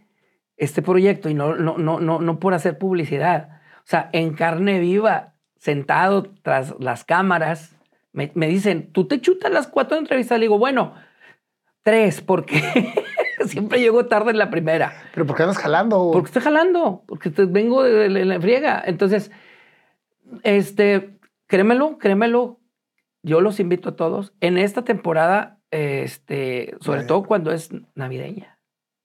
[0.57, 3.54] este proyecto, y no, no, no, no, no por hacer publicidad,
[3.85, 7.77] o sea, en carne viva, sentado tras las cámaras,
[8.13, 10.39] me, me dicen, ¿tú te chutas las cuatro entrevistas?
[10.39, 10.95] Le digo, bueno,
[11.83, 12.63] tres, porque
[13.47, 14.93] siempre llego tarde en la primera.
[15.13, 16.11] Pero ¿por qué andas jalando?
[16.13, 18.83] Porque estoy jalando, porque te- vengo de, de la friega.
[18.87, 19.31] Entonces,
[20.43, 22.61] este, créemelo, créemelo,
[23.23, 24.33] yo los invito a todos.
[24.41, 28.59] En esta temporada este, sobre todo cuando es navideña.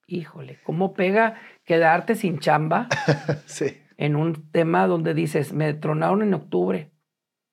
[0.06, 2.88] Híjole, ¿cómo pega quedarte sin chamba
[3.46, 3.76] Sí.
[4.00, 6.90] En un tema donde dices, me tronaron en octubre?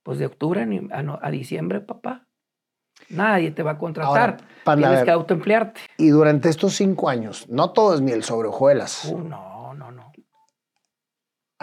[0.03, 0.65] Pues de octubre
[1.21, 2.25] a, diciembre, papá.
[3.09, 4.37] Nadie te va a contratar.
[4.65, 5.05] Ahora, Tienes ver.
[5.05, 5.81] que autoemplearte.
[5.97, 9.05] Y durante estos cinco años, no todo es miel sobre hojuelas.
[9.11, 10.11] Uh, no, no, no.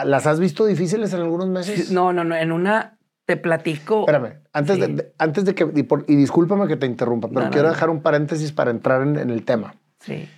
[0.05, 1.87] ¿Las has visto difíciles en algunos meses?
[1.89, 2.37] Sí, No, no, no.
[2.37, 4.01] En una te platico.
[4.01, 4.93] Espérame, antes, de, Sí.
[4.97, 7.73] de- antes de que, y, por- y discúlpame que te interrumpa, pero No, quiero no.
[7.75, 9.77] dejar un paréntesis para entrar en, en el tema.
[10.01, 10.29] Sí,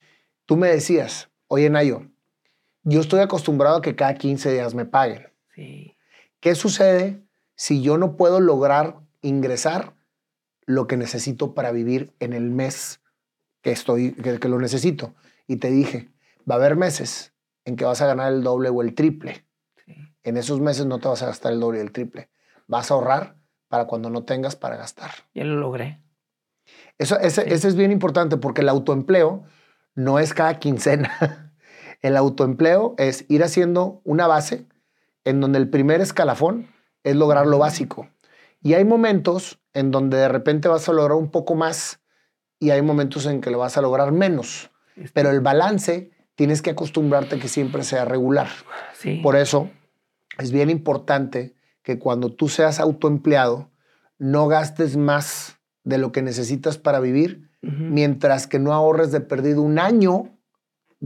[0.45, 2.03] Tú me decías, oye Nayo,
[2.89, 5.27] yo estoy acostumbrado a que cada 15 días me paguen.
[5.55, 5.93] sí.
[6.41, 7.23] ¿Qué sucede
[7.57, 9.95] si yo no puedo lograr ingresar
[10.67, 13.01] lo que necesito para vivir en el mes
[13.63, 15.15] que, estoy, que, que lo necesito?
[15.49, 16.11] Y te dije,
[16.49, 17.33] va a haber meses
[17.65, 19.45] en que vas a ganar el doble o el triple.
[19.85, 19.95] sí.
[20.23, 22.29] En esos meses no te vas a gastar el doble y el triple.
[22.69, 23.37] Vas a ahorrar
[23.69, 25.11] para cuando no tengas para gastar.
[25.35, 26.01] Ya lo logré.
[26.99, 27.53] Eso, ese, Sí.
[27.53, 29.45] ese es bien importante porque el autoempleo
[29.95, 31.11] no es cada quincena.
[32.03, 34.67] El autoempleo es ir haciendo una base
[35.25, 36.69] en donde el primer escalafón
[37.05, 38.09] es lograr lo básico.
[38.63, 42.01] Y hay momentos en donde de repente vas a lograr un poco más
[42.59, 44.71] y hay momentos en que lo vas a lograr menos.
[44.97, 48.49] Este, Pero el balance tienes que acostumbrarte a que siempre sea regular.
[48.95, 49.21] sí.
[49.23, 49.71] Por eso
[50.39, 53.71] es bien importante que cuando tú seas autoempleado
[54.19, 59.63] no gastes más de lo que necesitas para vivir, mientras que no ahorres de perdido
[59.63, 60.36] un año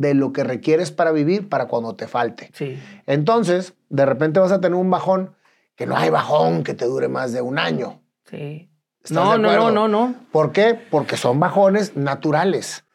[0.01, 2.51] de lo que requieres para vivir para cuando te falte.
[2.55, 2.81] Sí.
[3.05, 5.37] Entonces, de repente vas a tener un bajón,
[5.77, 8.01] que no hay bajón que te dure más de un año.
[8.25, 8.71] Sí.
[9.05, 10.15] ¿Estás No, no, no, no, no.
[10.33, 10.79] ¿Por qué?
[10.91, 12.87] Porque son bajones naturales.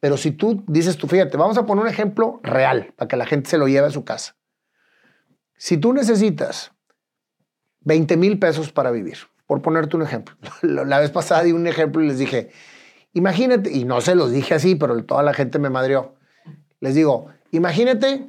[0.00, 3.26] Pero si tú dices tú, fíjate, vamos a poner un ejemplo real para que la
[3.26, 4.36] gente se lo lleve a su casa.
[5.58, 6.72] Si tú necesitas
[7.80, 10.34] 20 mil pesos para vivir, por ponerte un ejemplo.
[10.62, 12.50] La vez pasada di un ejemplo y les dije,
[13.12, 16.14] imagínate, y no se los dije así, pero toda la gente me madrió.
[16.84, 18.26] Les digo, imagínate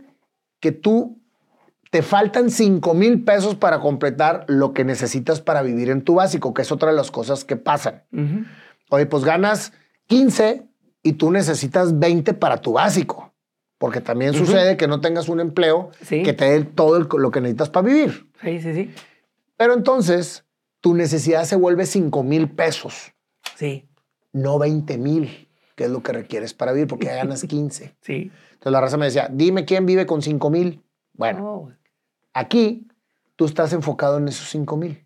[0.61, 1.19] que tú
[1.91, 6.53] te faltan 5 mil pesos para completar lo que necesitas para vivir en tu básico,
[6.53, 8.03] que es otra de las cosas que pasan.
[8.89, 9.73] Oye, pues ganas
[10.07, 10.63] 15
[11.03, 13.33] y tú necesitas 20 para tu básico.
[13.77, 16.23] Porque también sucede que no tengas un empleo Sí.
[16.23, 18.25] que te dé todo el- lo que necesitas para vivir.
[18.41, 18.93] Sí, sí, sí.
[19.57, 20.45] Pero entonces
[20.79, 23.11] tu necesidad se vuelve 5 mil pesos,
[23.55, 23.85] Sí,
[24.31, 27.95] no 20 mil, que es lo que requieres para vivir, porque ya ganas 15.
[28.01, 28.31] sí.
[28.65, 30.83] Entonces la raza me decía, dime quién vive con 5 mil.
[31.13, 31.77] Bueno, No,
[32.33, 32.87] Aquí
[33.35, 35.05] tú estás enfocado en esos 5 mil.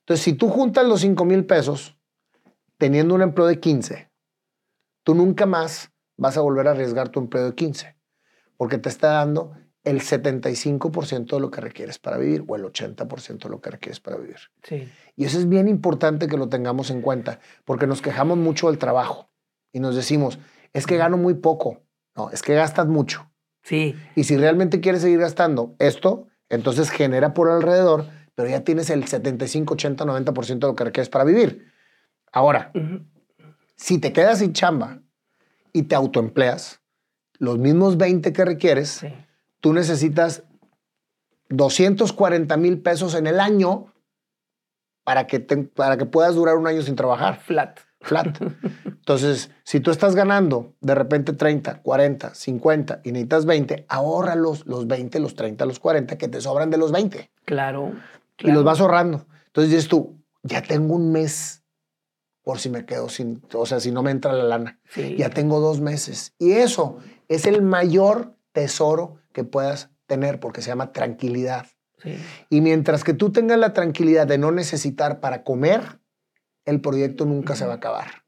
[0.00, 1.96] Entonces, si tú juntas los 5 mil pesos
[2.76, 4.10] teniendo un empleo de 15,
[5.04, 7.96] tú nunca más vas a volver a arriesgar tu empleo de 15,
[8.56, 9.52] porque te está dando
[9.84, 14.00] el 75% de lo que requieres para vivir o el 80% de lo que requieres
[14.00, 14.38] para vivir.
[14.64, 14.88] sí.
[15.14, 18.78] Y eso es bien importante que lo tengamos en cuenta, porque nos quejamos mucho del
[18.78, 19.30] trabajo
[19.72, 20.40] y nos decimos,
[20.72, 21.82] es que gano muy poco.
[22.18, 23.30] No, es que gastas mucho.
[23.62, 28.90] Sí, Y si realmente quieres seguir gastando esto, entonces genera por alrededor, pero ya tienes
[28.90, 31.70] el 75, 80, 90% de lo que requieres para vivir.
[32.32, 32.72] Ahora,
[33.76, 35.00] si te quedas sin chamba
[35.72, 36.80] y te autoempleas,
[37.38, 39.08] los mismos 20 que requieres, sí.
[39.60, 40.42] tú necesitas
[41.50, 43.92] 240 mil pesos en el año
[45.04, 47.80] para que, te- para que puedas durar un año sin trabajar Flat.
[48.00, 48.38] Flat.
[48.84, 54.66] Entonces, si tú estás ganando de repente 30, 40, 50 y necesitas 20, ahorra los,
[54.66, 57.92] los 20, los 30, los 40 que te sobran de los 20 Claro.
[58.38, 58.54] y claro.
[58.54, 59.26] los vas ahorrando.
[59.46, 61.62] Entonces dices tú, ya tengo un mes
[62.42, 64.78] por si me quedo sin, o sea, si no me entra la lana.
[64.90, 65.16] Sí.
[65.18, 66.32] Ya tengo dos meses.
[66.38, 71.66] Y eso es el mayor tesoro que puedas tener porque se llama tranquilidad.
[72.02, 72.16] Sí.
[72.48, 75.98] Y mientras que tú tengas la tranquilidad de no necesitar para comer,
[76.68, 78.24] el proyecto nunca se va a acabar.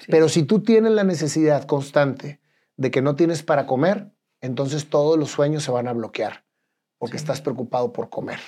[0.00, 0.06] sí.
[0.10, 2.40] Pero si tú tienes la necesidad constante
[2.76, 6.44] de que no tienes para comer, entonces todos los sueños se van a bloquear
[6.98, 7.22] porque Sí.
[7.24, 8.40] estás preocupado por comer.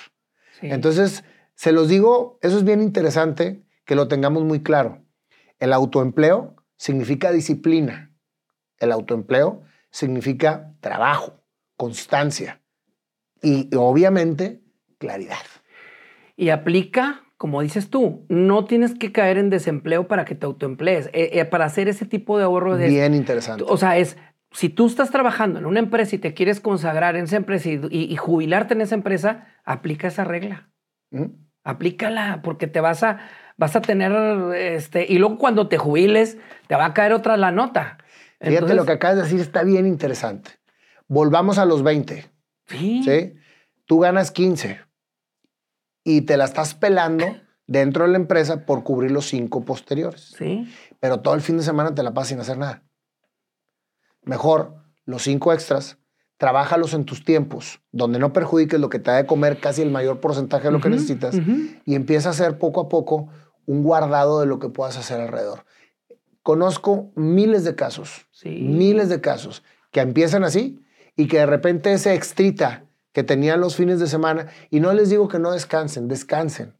[0.59, 0.67] Sí.
[0.69, 1.23] Entonces,
[1.55, 5.03] se los digo, eso es bien interesante que lo tengamos muy claro.
[5.59, 8.13] El autoempleo significa disciplina.
[8.79, 11.43] El autoempleo significa trabajo,
[11.77, 12.61] constancia
[13.41, 14.61] y obviamente
[14.99, 15.45] claridad.
[16.35, 21.07] Y aplica, como dices tú, no tienes que caer en desempleo para que te autoemplees.
[21.13, 22.87] Eh, eh, para hacer ese tipo de ahorro de...
[22.89, 23.63] Bien interesante.
[23.67, 24.17] O sea, es,
[24.51, 27.79] si tú estás trabajando en una empresa y te quieres consagrar en esa empresa y,
[27.91, 30.69] y- y jubilarte en esa empresa, aplica esa regla.
[31.11, 31.25] ¿Mm?
[31.63, 33.19] Aplícala, porque te vas a,
[33.57, 34.11] vas a tener,
[34.55, 37.97] este, y luego cuando te jubiles, te va a caer otra la nota.
[38.39, 40.51] Fíjate Entonces, lo que acabas de decir está bien interesante.
[41.07, 42.25] Volvamos a los 20.
[42.67, 43.33] Sí, ¿sí?
[43.85, 44.79] Tú ganas 15
[46.09, 47.25] y te la estás pelando
[47.67, 50.33] dentro de la empresa por cubrir los cinco posteriores.
[50.37, 50.65] Sí.
[51.01, 52.81] Pero todo el fin de semana te la pasas sin hacer nada.
[54.23, 55.97] Mejor los cinco extras,
[56.37, 59.91] trabájalos en tus tiempos, donde no perjudiques lo que te da de comer casi el
[59.91, 61.35] mayor porcentaje de lo que necesitas
[61.85, 63.27] y empieza a hacer poco a poco
[63.65, 65.65] un guardado de lo que puedas hacer alrededor.
[66.41, 68.61] Conozco miles de casos, Sí.
[68.61, 70.79] miles de casos que empiezan así
[71.17, 72.85] y que de repente ese extrita
[73.17, 76.75] que tenían los fines de semana, y no les digo que no descansen, descansen,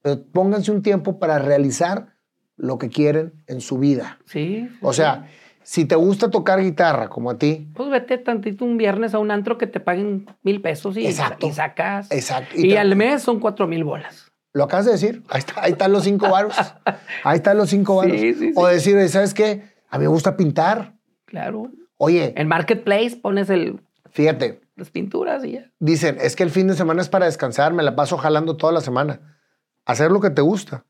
[0.00, 2.14] pero pónganse un tiempo para realizar
[2.56, 4.18] lo que quieren en su vida.
[4.24, 4.70] Sí.
[4.80, 5.28] O sea,
[5.62, 9.30] si te gusta tocar guitarra como a ti, Pues vete tantito un viernes a un
[9.30, 11.46] antro que te paguen mil pesos y, Exacto.
[11.46, 12.10] y sacas.
[12.10, 12.56] exacto.
[12.56, 14.32] Y, al mes son cuatro mil bolas.
[14.54, 15.22] Lo acabas de decir.
[15.28, 16.56] Ahí, está, ahí están los cinco varos.
[17.22, 18.18] Ahí están los cinco varos.
[18.18, 19.64] Sí, sí, O decir, ¿sabes qué?
[19.90, 20.94] A mí me gusta pintar.
[21.26, 21.70] Claro.
[21.98, 25.70] Oye, En Marketplace pones el, fíjate, las pinturas y ya.
[25.78, 28.72] dicen, es que el fin de semana es para descansar, me la paso jalando toda
[28.72, 29.38] la semana.
[29.84, 30.84] Hacer lo que te gusta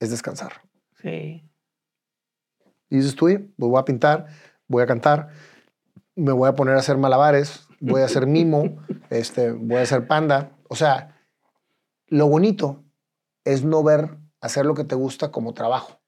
[0.00, 0.52] es descansar.
[1.02, 1.48] Sí.
[2.88, 4.26] Y dices tú, "Oye, pues voy a pintar,
[4.66, 5.28] voy a cantar,
[6.16, 8.78] me voy a poner a hacer malabares, voy a hacer mimo,
[9.10, 10.52] este, voy a hacer panda.
[10.68, 11.16] O sea,
[12.08, 12.82] lo bonito
[13.44, 16.00] es no ver hacer lo que te gusta como trabajo.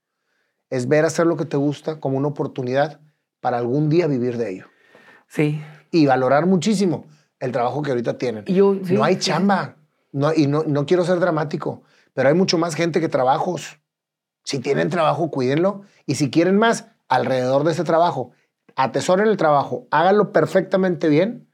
[0.70, 3.00] Es ver hacer lo que te gusta como una oportunidad
[3.40, 4.66] para algún día vivir de ello.
[5.28, 5.62] Sí.
[5.92, 7.04] Y valorar muchísimo
[7.38, 8.44] el trabajo que ahorita tienen.
[8.46, 9.76] Yo, sí, no hay chamba.
[10.10, 11.82] No, y no, no quiero ser dramático,
[12.12, 13.78] pero hay mucho más gente que trabajos.
[14.44, 15.82] Si tienen trabajo, cuídenlo.
[16.06, 18.32] Y si quieren más, alrededor de ese trabajo,
[18.74, 21.48] atesoren el trabajo, háganlo perfectamente bien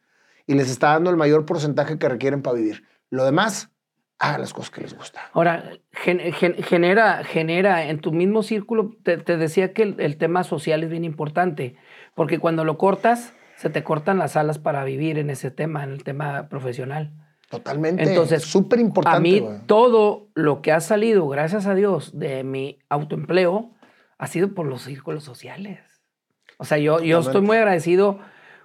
[0.46, 2.84] y les está dando el mayor porcentaje que requieren para vivir.
[3.10, 3.70] Lo demás,
[4.18, 5.22] hagan las cosas que les gustan.
[5.32, 10.16] Ahora, gen- gen- genera, genera en tu mismo círculo, te, te decía que el, el
[10.16, 11.76] tema social es bien importante,
[12.14, 15.90] porque cuando lo cortas, se te cortan las alas para vivir en ese tema, en
[15.90, 17.12] el tema profesional.
[17.50, 18.04] Totalmente.
[18.04, 19.16] Entonces, súper importante.
[19.16, 23.72] a mí todo lo que ha salido, gracias a Dios, de mi autoempleo,
[24.16, 25.80] ha sido por los círculos sociales.
[26.58, 28.20] O sea, yo, yo estoy muy agradecido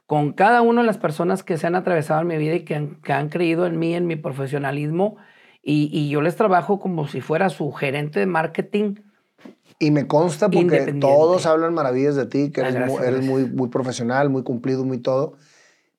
[0.05, 2.75] con cada una de las personas que se han atravesado en mi vida y que
[2.75, 5.17] han, que han creído en mí, en mi profesionalismo,
[5.63, 8.95] y, y yo les trabajo como si fuera su gerente de marketing.
[9.79, 13.69] Y me consta porque todos hablan maravillas de ti, que Ah, eres, gracias, muy, muy
[13.69, 15.33] profesional, muy cumplido, muy todo.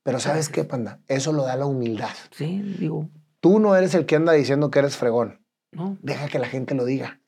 [0.02, 1.00] Pero ¿sabes qué, panda?
[1.08, 2.10] Eso lo da la humildad.
[2.30, 3.08] Sí, digo,
[3.40, 5.40] Tú no eres el que anda diciendo que eres fregón.
[5.72, 5.98] ¿no?
[6.00, 7.20] Deja que la gente lo diga.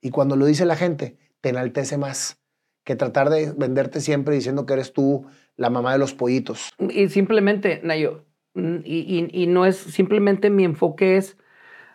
[0.00, 2.38] Y cuando lo dice la gente, te enaltece más
[2.84, 6.70] que tratar de venderte siempre diciendo que eres tú la mamá de los pollitos.
[6.78, 11.36] Y simplemente, Nayo, mm, y, y- y no es simplemente mi enfoque es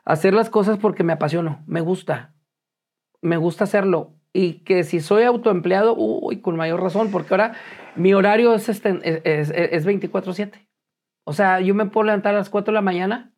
[0.06, 2.33] hacer las cosas porque me apasiono, me gusta,
[3.24, 4.12] me gusta hacerlo.
[4.34, 7.54] Y que si soy autoempleado, uy, con mayor razón, porque ahora
[7.96, 10.68] mi horario es, este, es, es, es 24/7.
[11.24, 13.34] O sea, yo me puedo levantar a las 4 de la mañana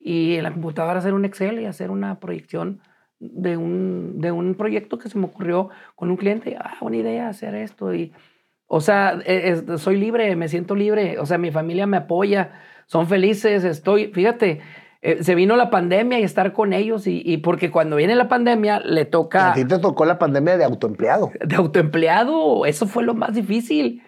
[0.00, 2.80] y en la computadora hacer un Excel y hacer una proyección
[3.20, 6.56] de un, de un proyecto que se me ocurrió con un cliente.
[6.58, 7.94] Ah, buena idea hacer esto.
[7.94, 8.12] Y,
[8.66, 11.18] o sea, es- soy libre, me siento libre.
[11.20, 12.52] O sea, mi familia me apoya,
[12.86, 14.60] son felices, estoy, fíjate,
[15.04, 18.28] eh, se vino la pandemia y estar con ellos y, y porque cuando viene la
[18.28, 21.32] pandemia le toca A ti te tocó la pandemia de autoempleado.
[21.44, 24.04] de autoempleado, eso fue lo más difícil.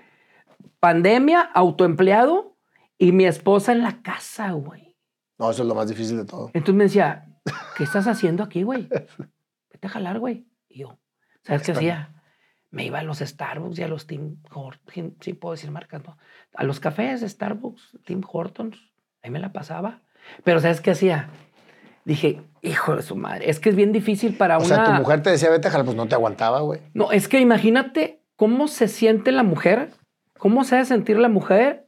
[0.78, 2.56] Pandemia, autoempleado
[2.96, 4.96] y mi esposa en la casa, güey.
[5.36, 6.50] No, eso es lo más difícil de todo.
[6.54, 7.26] Entonces me decía,
[7.76, 8.88] ¿qué estás haciendo aquí, güey?
[8.88, 10.46] Vete a jalar, güey.
[10.68, 10.98] Y yo,
[11.42, 12.14] ¿sabes qué hacía?
[12.70, 16.18] Me iba a los Starbucks y a los Tim Hortons, sí puedo decir marcas, ¿no?
[16.54, 18.78] A los cafés Starbucks, Tim Hortons,
[19.22, 20.02] ahí me la pasaba.
[20.42, 21.30] Pero ¿sabes qué hacía?
[22.04, 24.74] Dije, hijo de su madre, es que es bien difícil para O una...
[24.74, 26.80] sea, tu mujer te decía, vete a jalar, pues no te aguantaba, güey.
[26.92, 29.90] No, es que imagínate cómo se siente la mujer,
[30.38, 31.86] cómo se ha de sentir la mujer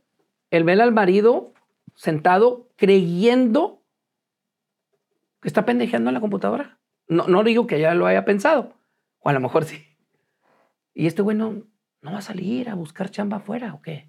[0.51, 1.53] el ver al marido
[1.95, 3.82] sentado creyendo
[5.41, 6.78] que está pendejeando en la computadora.
[7.09, 8.74] No, no digo que ya lo haya pensado,
[9.20, 9.84] o a lo mejor sí.
[10.95, 11.62] Y este güey no,
[12.01, 14.09] no va a salir a buscar chamba afuera o qué.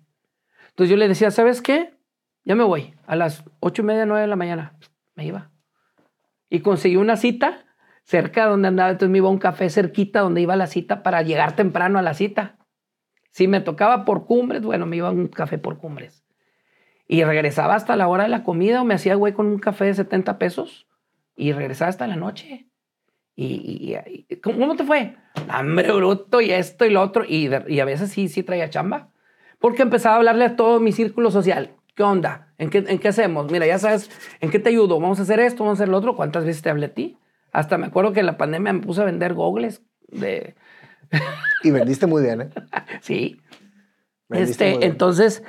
[0.70, 1.97] Entonces yo le decía, ¿sabes qué?
[2.48, 2.94] Ya me voy.
[3.06, 4.78] A las ocho y media, nueve de la mañana.
[5.16, 5.52] Me iba.
[6.50, 7.66] Y conseguí una cita
[8.04, 8.90] cerca de donde andaba.
[8.90, 12.02] Entonces me iba a un café cerquita donde iba la cita para llegar temprano a
[12.02, 12.56] la cita.
[13.32, 16.24] Si me tocaba por cumbres, bueno, me iba a un café por cumbres.
[17.06, 19.84] Y regresaba hasta la hora de la comida o me hacía güey con un café
[19.84, 20.88] de 70 pesos
[21.36, 22.70] y regresaba hasta la noche.
[23.36, 23.94] Y,
[24.42, 25.18] ¿cómo, te fue?
[25.50, 27.26] Hambre bruto y esto y lo otro.
[27.28, 29.12] Y, y a veces sí, sí traía chamba.
[29.60, 31.77] Porque empezaba a hablarle a todo mi círculo social.
[31.98, 32.54] ¿Qué onda?
[32.60, 33.52] ¿En qué, ¿En qué hacemos?
[33.52, 35.00] Mira, ya sabes, ¿en qué te ayudo?
[35.00, 36.16] Vamos a hacer esto, vamos a hacer lo otro.
[36.16, 37.18] ¿Cuántas veces te hablé a ti?
[37.52, 40.56] Hasta me acuerdo que en la pandemia me puse a vender gogles de...
[41.64, 42.50] Y vendiste muy bien, ¿eh?
[43.02, 43.42] Sí.
[44.30, 44.84] Vendiste muy Este, bien.
[44.92, 45.44] entonces,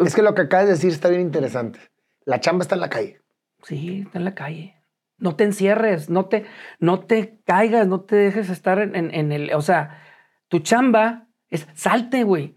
[0.00, 1.80] Es que lo que acabas de decir está bien interesante.
[2.24, 3.20] La chamba está en la calle.
[3.64, 4.76] sí, está en la calle.
[5.18, 6.44] No te encierres, no te,
[6.78, 9.52] no te caigas, no te dejes estar en, en- en el.
[9.52, 10.00] O sea,
[10.46, 12.54] tu chamba es salte, güey.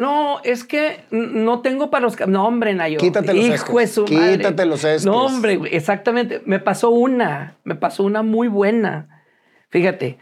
[0.00, 2.18] No, es que no tengo para los.
[2.26, 2.98] No, hombre, Nayo.
[2.98, 4.38] Quítate los Hijo esques, madre.
[4.38, 5.04] quítate los esques.
[5.04, 6.40] No, hombre, exactamente.
[6.46, 7.58] Me pasó una.
[7.64, 9.26] Me pasó una muy buena.
[9.68, 10.18] Fíjate.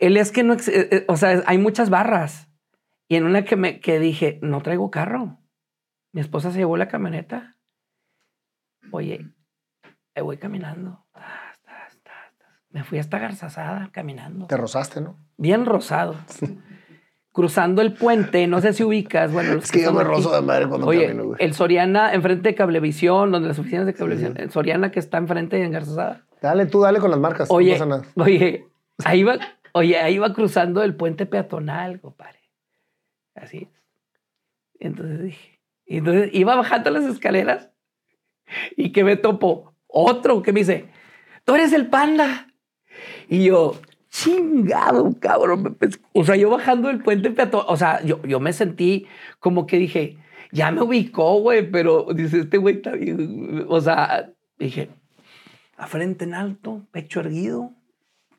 [0.00, 0.54] El es que no.
[0.54, 2.48] eh, eh, O sea, hay muchas barras.
[3.08, 5.38] Y en una que, me, que dije, no traigo carro.
[6.12, 7.56] Mi esposa se llevó la camioneta.
[8.90, 9.24] Oye,
[10.16, 11.06] ahí voy caminando.
[12.70, 14.48] Me fui hasta Garzazada caminando.
[14.48, 15.16] Te rozaste, ¿no?
[15.36, 16.16] Bien rosado.
[17.36, 19.30] Cruzando el puente, no sé si ubicas.
[19.30, 21.36] Bueno, los Es que yo me rozo de madre cuando Oye, camino, güey.
[21.38, 25.62] el Soriana enfrente de Cablevisión, donde las oficinas de Cablevisión, el Soriana que está enfrente
[25.62, 26.24] en Garzazada.
[26.40, 27.48] Dale, tú dale con las marcas.
[27.50, 28.04] Oye, no pasa nada.
[28.16, 28.66] oye,
[29.04, 29.36] ahí va,
[29.72, 32.40] oye, ahí va cruzando el puente peatonal, compadre.
[33.34, 33.82] Así es.
[34.80, 37.68] Entonces dije, y entonces iba bajando las escaleras
[38.78, 40.88] y que me topo otro que me dice,
[41.44, 42.46] tú eres el panda.
[43.28, 43.78] Y yo,
[44.16, 45.76] chingado, cabrón.
[46.12, 49.06] O sea, yo bajando el puente peatonal, o sea, yo, yo me sentí
[49.40, 50.18] como que dije,
[50.52, 53.66] ya me ubicó, güey, pero dice, este güey está bien.
[53.68, 54.88] O sea, dije,
[55.76, 57.72] a frente en alto, pecho erguido.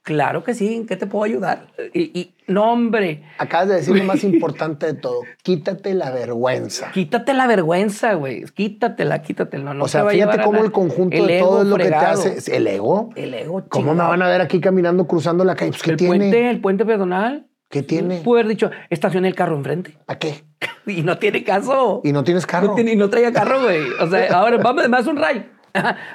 [0.08, 1.68] Claro que sí, ¿en qué te puedo ayudar?
[1.93, 5.20] Y, y no, hombre, Acabas de decir lo más importante de todo.
[5.43, 6.91] Quítate la vergüenza.
[6.93, 8.45] quítate la vergüenza, güey.
[8.45, 9.74] Quítatela, quítatela.
[9.74, 12.55] No, o sea, fíjate cómo el conjunto El de todo es lo que te hace.
[12.55, 13.10] ¿El ego?
[13.18, 15.72] El ego, ¿Cómo me van a ver aquí caminando, cruzando la calle?
[15.72, 16.16] Pues, ¿qué el tiene?
[16.18, 17.47] puente, el puente peatonal.
[17.70, 18.22] ¿Qué tiene?
[18.22, 19.97] Pude haber dicho, estacioné el carro enfrente.
[20.08, 20.45] ¿A qué?
[20.88, 21.99] Y no tiene caso.
[22.05, 22.68] Y no tienes carro.
[22.68, 23.82] No, tiene- y no traía carro, güey.
[23.99, 25.49] O sea, ahora vamos, más un ray.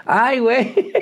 [0.04, 0.92] Ay, güey.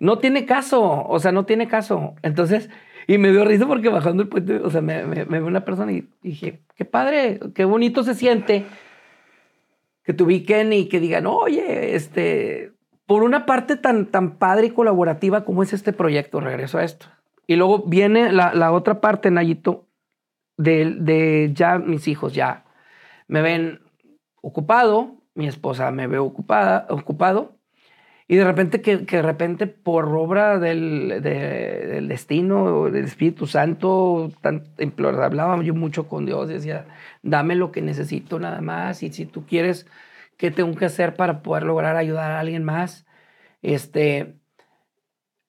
[0.00, 1.06] No tiene caso.
[1.06, 2.14] O sea, no tiene caso.
[2.22, 2.70] Entonces,
[3.06, 5.64] y me dio risa porque bajando el puente, o sea, me, me, me ve una
[5.64, 8.66] persona y dije, qué padre, qué bonito se siente
[10.06, 12.72] que te ubiquen y que digan, oye, este,
[13.06, 17.06] por una parte tan, tan padre y colaborativa como es este proyecto, regreso a esto.
[17.48, 19.86] Y luego viene la, la otra parte, Nayito,
[20.56, 22.64] de, de ya mis hijos, ya
[23.26, 23.80] me ven
[24.40, 27.55] ocupado, mi esposa me ve ocupada, ocupado,
[28.28, 33.46] y de repente que, que de repente por obra del, de- del destino, del Espíritu
[33.46, 34.64] Santo, tan,
[35.22, 36.86] hablaba yo mucho con Dios, decía,
[37.22, 39.86] dame lo que necesito nada más, y si tú quieres,
[40.36, 43.06] ¿qué tengo que hacer para poder lograr ayudar a alguien más?
[43.62, 44.36] Este,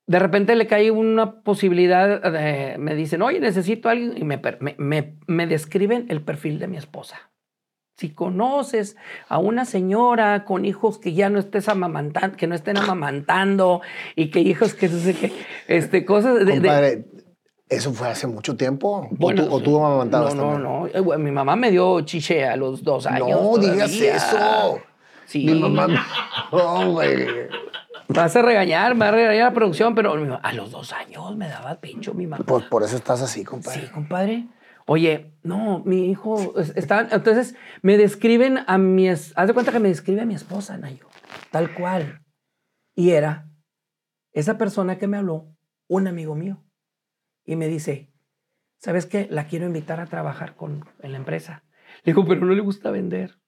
[0.08, 4.38] de repente le cae una posibilidad, de- me dicen, oye, necesito a alguien, y me,
[4.62, 7.30] me, me- me describen el perfil de mi esposa.
[7.98, 8.96] Si conoces
[9.28, 13.82] a una señora con hijos que ya no estés amamantando, que no estén amamantando
[14.16, 15.34] y que hijos que no qué,
[15.68, 17.06] este, cosas de, Compadre,
[17.68, 19.08] ¿eso fue hace mucho tiempo?
[19.10, 20.64] Bueno, ¿O tú, o tú amamantabas No, no, también?
[20.64, 20.88] no.
[20.94, 23.30] Eh, güey, Mi mamá me dio chiche a los dos años.
[23.30, 24.16] No digas todavía.
[24.16, 24.80] eso.
[25.26, 25.46] Sí.
[25.46, 25.88] Mi mamá.
[26.52, 27.26] No, güey.
[28.08, 31.36] Me vas a regañar, me va a regañar la producción, pero a los dos años
[31.36, 32.46] me daba pincho mi mamá.
[32.46, 33.82] Pues por eso estás así, compadre.
[33.82, 34.46] Sí, compadre.
[34.90, 37.02] Oye, no, mi hijo es- está.
[37.12, 39.10] Entonces me describen a mi.
[39.10, 41.08] Haz de cuenta que me describe a mi esposa, Nayo.
[41.52, 42.24] Tal cual.
[42.96, 43.50] Y era
[44.32, 45.54] esa persona que me habló,
[45.88, 46.64] un amigo mío.
[47.46, 48.14] Y me dice:
[48.80, 49.28] ¿Sabes qué?
[49.30, 51.64] La quiero invitar a trabajar con, en la empresa.
[52.04, 53.40] Le digo, pero no le gusta vender.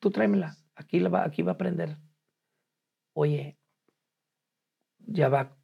[0.00, 0.56] Tú tráemela.
[0.74, 1.98] Aquí, la va, aquí va a aprender.
[3.14, 3.58] Oye,
[4.98, 5.56] ya va,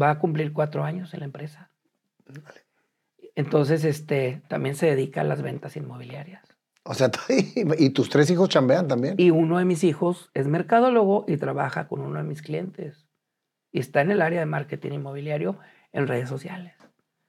[0.00, 1.70] va a cumplir cuatro años en la empresa.
[3.38, 6.42] Entonces, este, también se dedica a las ventas inmobiliarias.
[6.82, 7.08] O sea,
[7.78, 9.14] y tus tres hijos chambean también.
[9.16, 13.06] Y uno de mis hijos es mercadólogo y trabaja con uno de mis clientes.
[13.70, 15.56] Y está en el área de marketing inmobiliario
[15.92, 16.74] en redes sociales.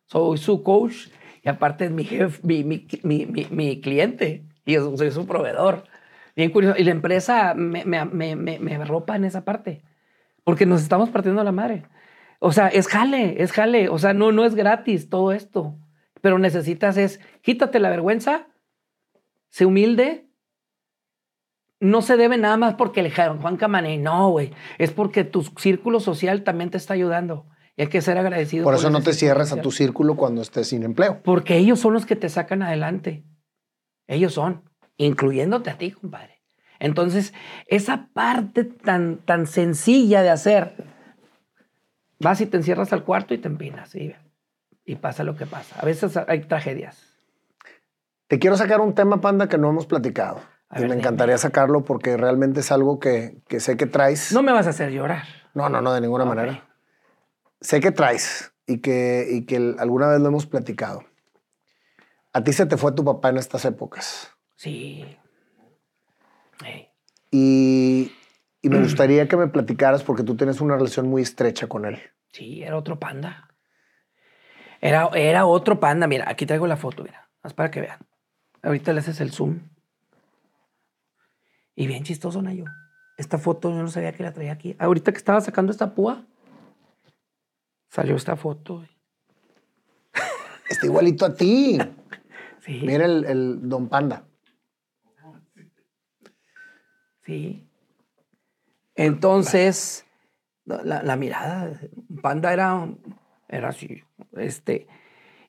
[0.07, 1.09] Soy su coach
[1.43, 4.47] y aparte es mi jefe, mi, mi, mi, mi- cliente.
[4.65, 5.83] Y yo soy su proveedor.
[6.35, 6.75] Bien curioso.
[6.75, 9.83] Y la empresa me, me, me, me, arropa en esa parte.
[10.43, 11.83] Porque nos estamos partiendo la madre.
[12.39, 13.89] O sea, es jale, es jale.
[13.89, 15.77] O sea, no, no es gratis todo esto.
[16.21, 18.47] Pero necesitas es, quítate la vergüenza,
[19.49, 20.29] sé humilde,
[21.79, 24.51] no se debe nada más porque le dijeron Juan Camané, no, güey.
[24.77, 27.45] Es porque tu círculo social también te está ayudando.
[27.77, 28.65] Y hay que ser agradecido.
[28.65, 31.21] Por eso no te cierres a tu círculo cuando estés sin empleo.
[31.23, 33.23] Porque ellos son los que te sacan adelante.
[34.07, 34.63] Ellos son,
[34.97, 36.41] incluyéndote a ti, compadre.
[36.79, 37.33] Entonces,
[37.67, 40.73] esa parte tan, tan sencilla de hacer,
[42.19, 44.13] vas y te encierras al cuarto y te empinas y,
[44.89, 45.79] y pasa lo que pasa.
[45.79, 47.15] A veces hay tragedias.
[48.27, 50.41] Te quiero sacar un tema, Panda, que no hemos platicado.
[50.69, 51.01] A y ver, me dime.
[51.01, 54.31] encantaría sacarlo porque realmente es algo que, que sé que traes.
[54.31, 55.23] No me vas a hacer llorar.
[55.53, 56.67] no, no, no, de ninguna manera.
[57.61, 61.03] Sé que traes y que, y que alguna vez lo hemos platicado.
[62.33, 64.31] A ti se te fue tu papá en estas épocas.
[64.55, 65.05] Sí.
[67.31, 68.11] Y
[68.61, 71.99] y me gustaría que me platicaras porque tú tienes una relación muy estrecha con él.
[72.31, 73.48] Sí, era otro panda.
[74.81, 76.07] Era, era otro panda.
[76.07, 77.29] Mira, aquí traigo la foto, mira.
[77.43, 77.99] Más para que vean.
[78.61, 79.59] Ahorita le haces el zoom.
[81.75, 82.65] Y bien chistoso, Nayo.
[83.17, 84.75] Esta foto yo no sabía que la traía aquí.
[84.79, 86.25] Ahorita que estaba sacando esta púa,
[87.89, 88.85] salió esta foto.
[90.69, 91.79] Está igualito a ti.
[92.61, 92.81] Sí.
[92.85, 94.25] Mira el, el Don Panda.
[97.25, 97.67] Sí.
[98.95, 100.05] Entonces,
[100.65, 101.79] la, la mirada,
[102.21, 102.87] Panda era,
[103.49, 104.03] era así.
[104.37, 104.87] Este,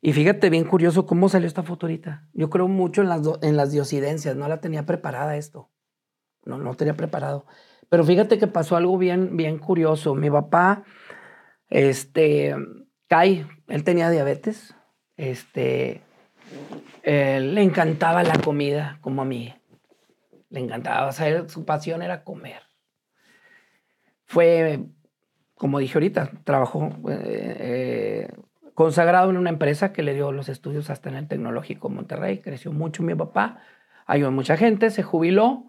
[0.01, 2.27] y fíjate bien curioso cómo salió esta foto ahorita.
[2.33, 5.71] Yo creo mucho en las, en las diosidencias, no la tenía preparada esto.
[6.45, 7.47] No, no tenía preparado.
[7.91, 10.15] Pero fíjate que pasó algo bien, bien curioso.
[10.15, 10.85] Mi papá,
[11.69, 12.55] este,
[13.09, 14.75] Kai, él tenía diabetes.
[15.17, 16.01] Este,
[17.05, 19.55] le encantaba la comida, como a mí.
[20.49, 22.63] Le encantaba, o sea, su pasión era comer.
[24.25, 24.87] Fue,
[25.61, 28.29] como dije ahorita, trabajó eh, eh,
[28.73, 32.39] consagrado en una empresa que le dio los estudios hasta en el Tecnológico Monterrey.
[32.39, 33.59] Creció mucho mi papá,
[34.07, 35.67] ayudó a mucha gente, se jubiló.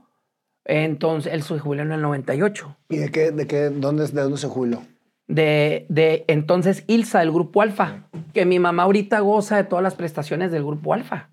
[0.64, 2.78] Entonces, él se jubiló en el 98.
[2.88, 4.82] ¿Y de qué, de qué, dónde, de dónde se jubiló?
[5.28, 9.96] De, de entonces Ilsa, del Grupo Alfa, que mi mamá ahorita goza de todas las
[9.96, 11.32] prestaciones del Grupo Alfa.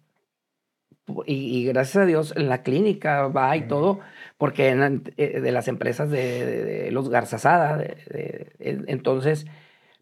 [1.26, 4.00] Y, y gracias a Dios en la clínica va y todo,
[4.36, 9.46] porque eh, de las empresas de, de- de los Garzazada, de- de- en- entonces,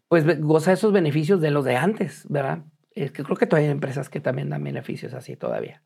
[0.07, 2.59] pues goza esos beneficios de los de antes, ¿verdad?
[2.93, 5.81] Es que creo que todavía hay empresas que también dan beneficios así todavía.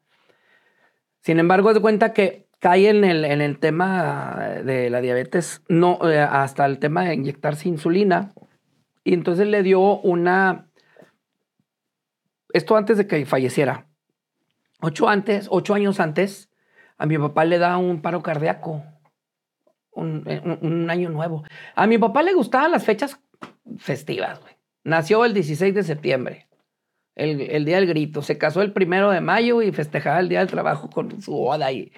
[1.21, 5.99] Sin embargo, de cuenta que cae en el, en el tema de la diabetes, no,
[6.09, 8.33] eh, hasta el tema de inyectarse insulina.
[9.03, 10.67] Y entonces le dio una.
[12.53, 13.87] Esto antes de que falleciera.
[14.81, 16.49] Ocho, antes, ocho años antes,
[16.97, 18.83] a mi papá le da un paro cardíaco.
[19.91, 20.41] Un, eh,
[20.89, 21.43] año nuevo.
[21.75, 23.19] A mi papá le gustaban las fechas
[23.77, 24.53] festivas, güey.
[24.83, 26.47] Nació el 16 de septiembre,
[27.15, 28.23] el, día del grito.
[28.23, 31.71] Se casó el primero de mayo y festejaba el día del trabajo con su boda.
[31.71, 31.91] Y,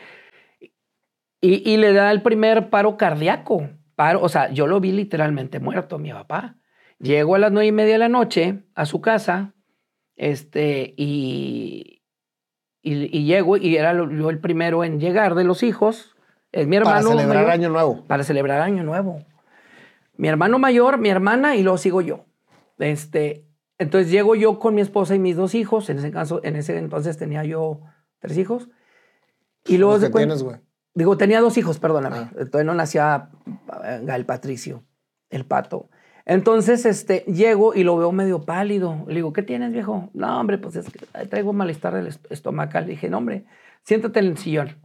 [1.39, 3.69] y, y le da el primer paro cardíaco.
[3.95, 6.57] Paro, o sea, yo lo vi literalmente muerto, mi papá.
[6.99, 9.53] Llegó a las nueve y media de la noche a su casa,
[10.15, 12.02] este, y,
[12.83, 16.15] y, y llego, y era yo el primero en llegar de los hijos.
[16.51, 17.09] Es mi Para hermano.
[17.17, 18.03] celebrar mayor- Año Nuevo.
[18.05, 19.23] para celebrar Año Nuevo.
[20.17, 22.25] Mi hermano mayor, mi hermana y luego sigo yo.
[22.77, 23.45] Este,
[23.79, 25.89] entonces llego yo con mi esposa y mis dos hijos.
[25.89, 27.79] En ese caso, en ese entonces tenía yo
[28.19, 28.69] tres hijos.
[29.65, 30.57] Y luego cuen- tienes, güey.
[30.93, 32.17] Digo, tenía dos hijos, perdóname.
[32.17, 32.31] Ah.
[32.51, 33.29] Todavía no nacía
[33.83, 34.83] eh, Gael Patricio,
[35.31, 35.89] el pato.
[36.25, 39.03] Entonces, este, llego y lo veo medio pálido.
[39.07, 40.09] Le digo, ¿qué tienes, viejo?
[40.13, 42.85] No, hombre, pues es que traigo malestar del est- estomacal.
[42.85, 43.43] Le dije, no, hombre,
[43.83, 44.77] siéntate en el sillón.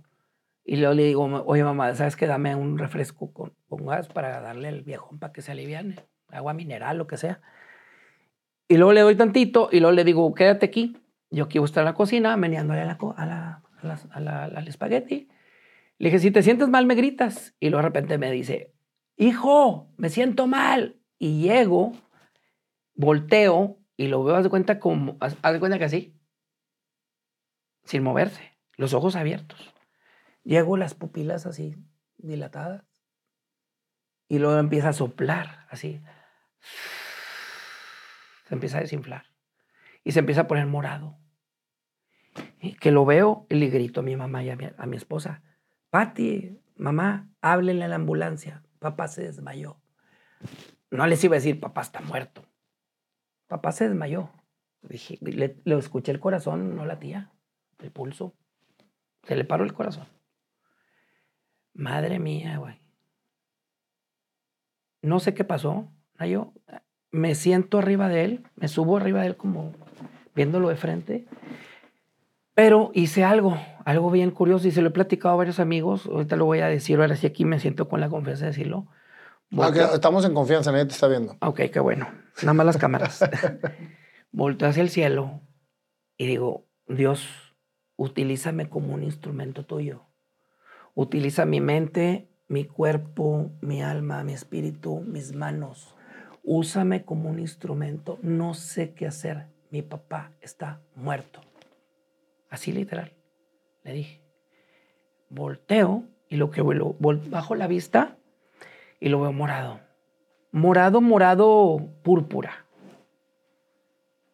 [0.65, 2.27] Y luego le digo, oye, mamá, ¿sabes qué?
[2.27, 5.97] Dame un refresco con, con para darle al viejón para que se aliviane.
[6.31, 7.41] Agua mineral, lo que sea.
[8.69, 10.97] Y luego le doy tantito y luego le digo, quédate aquí.
[11.31, 12.85] Yo a estar en la cocina meneándole a
[13.27, 15.29] la- a la- a la- al espagueti.
[15.99, 17.55] Le dije, si te sientes mal, me gritas.
[17.61, 18.75] Y luego de repente me dice,
[19.17, 20.98] hijo, me siento mal.
[21.19, 21.93] Y llego,
[22.95, 26.17] volteo y lo veo, haz de cuenta como, haz, de cuenta que así,
[27.85, 29.75] sin moverse, los ojos abiertos.
[30.45, 31.77] Llego las pupilas así,
[32.17, 32.85] dilatadas.
[34.29, 36.01] Y luego empieza a soplar, así.
[38.47, 39.27] Se empieza a desinflar.
[40.05, 41.19] Y se empieza a poner morado.
[42.61, 44.97] Y que lo veo y le grito a mi mamá y a mi, a mi
[44.97, 45.43] esposa,
[45.91, 48.63] Pati, mamá, háblenle a la ambulancia.
[48.79, 49.81] Papá se desmayó.
[50.91, 52.45] No les iba a decir, papá está muerto.
[53.47, 54.31] Papá se desmayó.
[54.83, 57.33] Dije, le, escuché el corazón, no latía,
[57.79, 58.35] el pulso.
[59.25, 60.07] Se le paró el corazón.
[61.75, 62.81] Madre mía, güey.
[65.03, 65.91] No sé qué pasó.
[66.27, 66.53] Yo
[67.11, 69.73] me siento arriba de él, me subo arriba de él como
[70.35, 71.27] viéndolo de frente.
[72.55, 76.07] Pero hice algo, algo bien curioso y se lo he platicado a varios amigos.
[76.07, 78.89] Ahorita lo voy a decir, ahora sí aquí me siento con la confianza de decirlo.
[79.57, 81.37] Ah, que estamos en confianza, nadie te está viendo.
[81.41, 82.07] Ok, qué bueno.
[82.43, 83.21] Nada más las cámaras.
[84.33, 85.41] Volteo hacia el cielo
[86.17, 87.57] y digo, Dios,
[87.97, 90.05] utilízame como un instrumento tuyo.
[90.95, 95.95] Utiliza mi mente, mi cuerpo, mi alma, mi espíritu, mis manos.
[96.43, 98.19] Úsame como un instrumento.
[98.23, 99.47] No sé qué hacer.
[99.71, 101.41] Mi papá está muerto.
[102.51, 103.13] Así literal.
[103.85, 104.23] Le dije.
[105.31, 108.17] Volteo y lo que vol- bajo la vista
[109.01, 109.81] y lo veo morado.
[110.53, 112.65] Morado, morado, púrpura.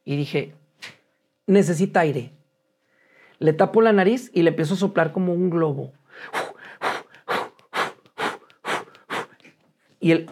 [0.04, 0.54] Y dije,
[1.46, 2.32] necesita aire.
[3.38, 5.92] Le tapo la nariz y le empiezo a soplar como un globo.
[10.00, 10.30] Y él,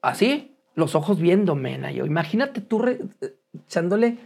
[0.00, 2.06] así, los ojos viéndome, Nayo.
[2.06, 2.84] Imagínate tú
[3.66, 4.18] echándole,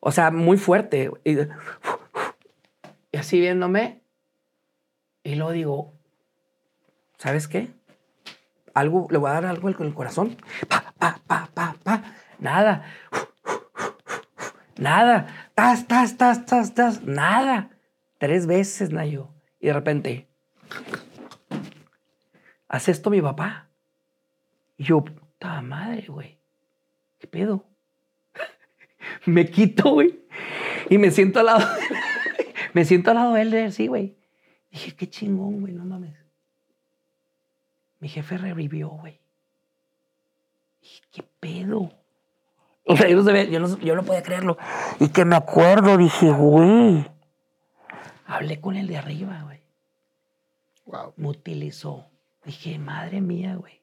[0.00, 1.10] o sea, muy fuerte.
[1.22, 1.38] Y,
[3.12, 4.02] y así viéndome.
[5.22, 5.93] Y luego digo,
[7.24, 7.70] ¿sabes qué?
[8.74, 10.36] Algo, le voy a dar algo con el corazón.
[10.68, 12.02] Pa, pa, pa, pa, pa.
[12.38, 12.84] Nada.
[14.76, 15.50] Nada.
[15.54, 17.02] Tas, tas, tas, tas, tas.
[17.02, 17.70] Nada.
[18.18, 19.30] Tres veces, Nayo.
[19.58, 20.28] Y de repente,
[22.68, 23.70] hace esto mi papá.
[24.76, 26.38] Y yo, puta madre, güey.
[27.18, 27.64] ¿Qué pedo?
[29.24, 30.20] me quito, güey.
[30.90, 31.66] Y me siento al lado.
[32.74, 34.14] me siento al lado de él, de él, sí, güey.
[34.70, 36.23] Dije, qué chingón, güey, no mames.
[38.04, 39.18] Mi jefe revivió, güey.
[40.82, 41.90] Dije, qué pedo.
[42.84, 44.58] O sea, yo no, sabía- yo no, yo no podía creerlo.
[45.00, 47.10] Y que me acuerdo, dije, güey.
[48.26, 49.60] Hablé con el de arriba, güey.
[50.84, 51.14] Wow.
[51.16, 52.04] Me utilizó.
[52.44, 53.80] Dije, madre mía, güey.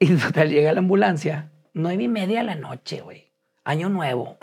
[0.00, 1.52] Y total, llega la ambulancia.
[1.74, 3.30] Nueve y media de la noche, güey.
[3.62, 4.36] Año nuevo.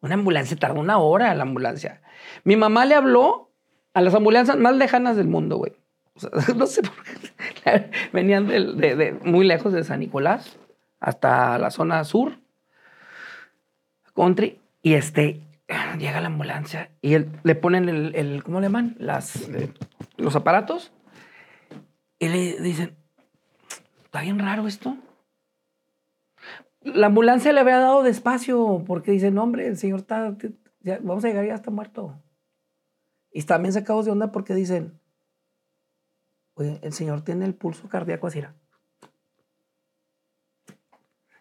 [0.00, 2.02] Una ambulancia tarda una hora la ambulancia.
[2.42, 3.50] Mi mamá le habló
[3.94, 5.74] a las ambulancias más lejanas del mundo, güey.
[6.56, 7.90] No sé por qué.
[8.12, 10.56] Venían de, muy lejos de San Nicolás
[10.98, 12.38] hasta la zona sur,
[14.14, 14.60] country.
[14.82, 15.40] Y este,
[15.98, 18.96] llega la ambulancia y él, le ponen el, ¿cómo le llaman?
[19.00, 19.72] Eh,
[20.16, 20.92] los aparatos.
[22.18, 22.96] Y le dicen,
[24.04, 24.96] está bien raro esto.
[26.82, 30.36] La ambulancia le había dado despacio porque dicen, hombre, el señor está,
[30.80, 32.18] ya vamos a llegar ya está muerto.
[33.32, 34.99] Y también sacados de onda porque dicen,
[36.60, 38.42] oye, el señor tiene el pulso cardíaco así.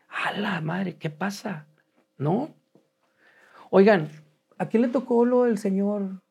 [0.07, 1.67] A la madre, ¿qué pasa?
[2.17, 2.55] ¿No?
[3.69, 4.09] Oigan,
[4.57, 6.21] ¿a quién le tocó lo del señor?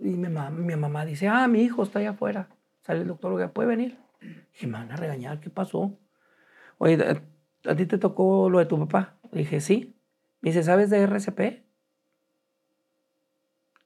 [0.00, 0.28] Y mi
[0.76, 2.48] mamá, dice, ah, mi hijo está allá afuera.
[2.82, 3.98] Sale el doctor, ¿puede venir?
[4.60, 5.98] Y me van a regañar, ¿qué pasó?
[6.78, 6.98] Oye,
[7.64, 9.18] ¿a, ti te tocó lo de tu papá?
[9.32, 9.96] Dije, sí.
[10.40, 11.64] Me dice, ¿sabes de RCP?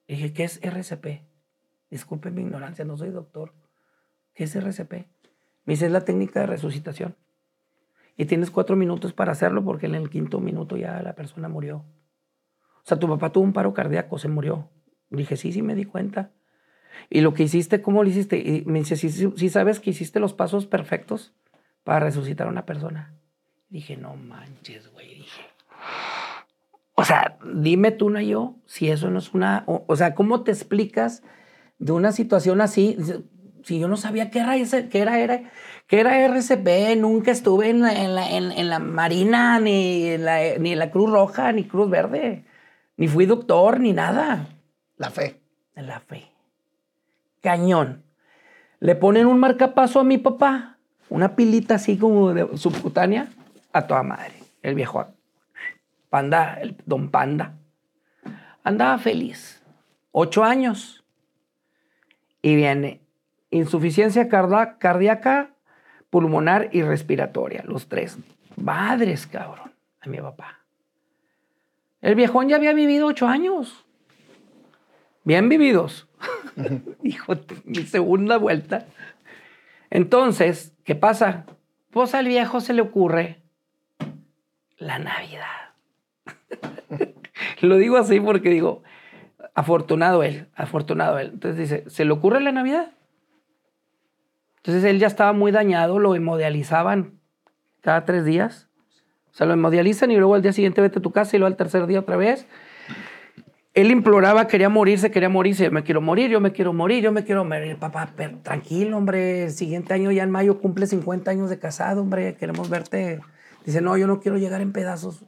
[0.09, 1.22] Dije, ¿qué es RCP?
[1.91, 3.55] Disculpe mi ignorancia, no soy doctor.
[4.35, 4.93] ¿Qué es RCP?
[5.64, 7.16] Me dice, es la técnica de resucitación.
[8.16, 11.85] Y tienes cuatro minutos para hacerlo porque en el quinto minuto ya la persona murió.
[12.85, 14.70] O sea, tu papá tuvo un paro cardíaco, se murió.
[15.11, 16.33] Dije, sí, sí me di cuenta.
[17.09, 18.39] Y lo que hiciste, ¿cómo lo hiciste?
[18.39, 21.35] Y me dice, sí, sí, sabes que hiciste los pasos perfectos
[21.85, 23.14] para resucitar a una persona.
[23.68, 25.14] Dije, no manches, güey.
[25.14, 25.43] Dije,
[26.95, 29.64] o sea, dime tú, no yo, si eso no es una...
[29.66, 31.22] O, o sea, ¿cómo te explicas
[31.78, 32.97] de una situación así?
[33.65, 35.51] Si yo no sabía qué era, ese, qué era, era,
[35.87, 40.25] qué era RCP, nunca estuve en la, en la, en, en la Marina, ni en
[40.25, 42.45] la, ni en la Cruz Roja, ni Cruz Verde,
[42.97, 44.47] ni fui doctor, ni nada.
[44.97, 45.41] La fe.
[45.75, 46.31] La fe.
[47.41, 48.05] Cañón.
[48.81, 53.29] Le ponen un marcapaso a mi papá, una pilita así como de subcutánea,
[53.73, 54.35] a toda madre.
[54.63, 55.07] El viejo
[56.11, 57.55] Panda, el don Panda.
[58.65, 59.63] Andaba feliz.
[60.11, 61.05] Ocho años.
[62.43, 63.02] Y viene
[63.53, 65.51] insuficiencia cardíaca,
[66.11, 68.19] pulmonar y respiratoria, los tres.
[68.57, 70.59] Madres, cabrón, a mi papá.
[72.01, 73.87] El viejón ya había vivido ocho años.
[75.25, 76.09] Bien vividos.
[77.05, 77.35] Hijo,
[77.65, 78.87] mi segunda vuelta.
[79.91, 81.47] Entonces, ¿qué pasa?
[81.91, 83.43] Pues al viejo se le ocurre
[84.79, 85.75] la Navidad.
[87.61, 88.83] Lo digo así porque digo,
[89.55, 91.31] afortunado él, afortunado él.
[91.35, 92.91] Entonces dice, ¿se le ocurre la Navidad?
[94.65, 97.19] Entonces él ya estaba muy dañado, lo hemodializaban
[97.81, 98.69] cada tres días.
[99.33, 101.51] O sea, lo hemodializan y luego al día siguiente vete a tu casa y luego
[101.51, 102.47] al tercer día otra vez.
[103.75, 105.71] Él imploraba, quería morirse, quería morirse.
[105.71, 107.77] Me quiero morir, yo me quiero morir, yo me quiero morir.
[107.77, 109.45] Papá, pero tranquilo, hombre.
[109.45, 112.35] El siguiente año, ya en mayo, cumple 50 años de casado, hombre.
[112.35, 113.21] Queremos verte.
[113.65, 115.25] Dice, no, yo no quiero llegar en pedazos,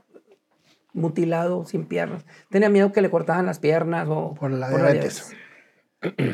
[0.93, 2.25] mutilado, sin piernas.
[2.51, 4.35] Tenía miedo que le cortaban las piernas o...
[4.35, 5.35] Por la diabetes.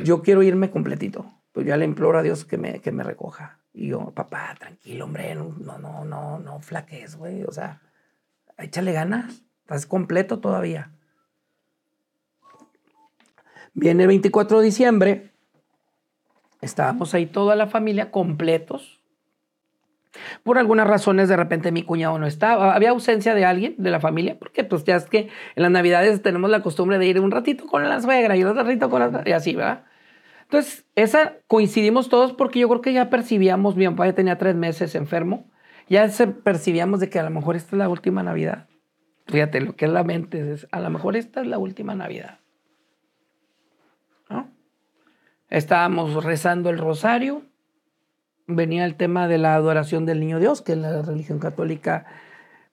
[0.04, 1.32] Yo quiero irme completito.
[1.52, 3.58] Pues ya le imploro a Dios que me, que me recoja.
[3.72, 5.34] Y yo, papá, tranquilo, hombre.
[5.34, 7.44] No, no, no, no, flaques, güey.
[7.44, 7.80] O sea,
[8.58, 9.42] échale ganas.
[9.62, 10.92] Estás completo todavía.
[13.72, 15.32] Viene el 24 de diciembre.
[16.60, 19.00] Estábamos ahí toda la familia completos.
[20.42, 22.74] Por algunas razones, de repente mi cuñado no estaba.
[22.74, 26.20] Había ausencia de alguien de la familia, porque pues ya es que en las navidades
[26.20, 29.22] tenemos la costumbre de ir un ratito con la suegra y otro ratito con la...
[29.24, 29.84] y así, ¿verdad?
[30.50, 34.56] Entonces, esa coincidimos todos porque yo creo que ya percibíamos, mi papá ya tenía tres
[34.56, 35.48] meses enfermo,
[35.88, 38.66] ya se percibíamos de que a lo mejor esta es la última Navidad.
[39.28, 42.40] Fíjate lo que es la mente, es, a lo mejor esta es la última Navidad.
[44.28, 44.50] ¿No?
[45.50, 47.44] Estábamos rezando el rosario
[48.48, 52.06] venía el tema de la adoración del niño Dios, que en la religión católica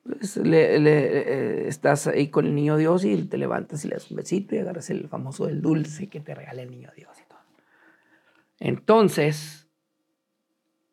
[0.04, 4.10] pues, le, eh, estás ahí con el niño Dios y te levantas y le das
[4.10, 7.17] un besito y agarras el famoso el dulce que te regala el niño Dios.
[8.60, 9.68] Entonces,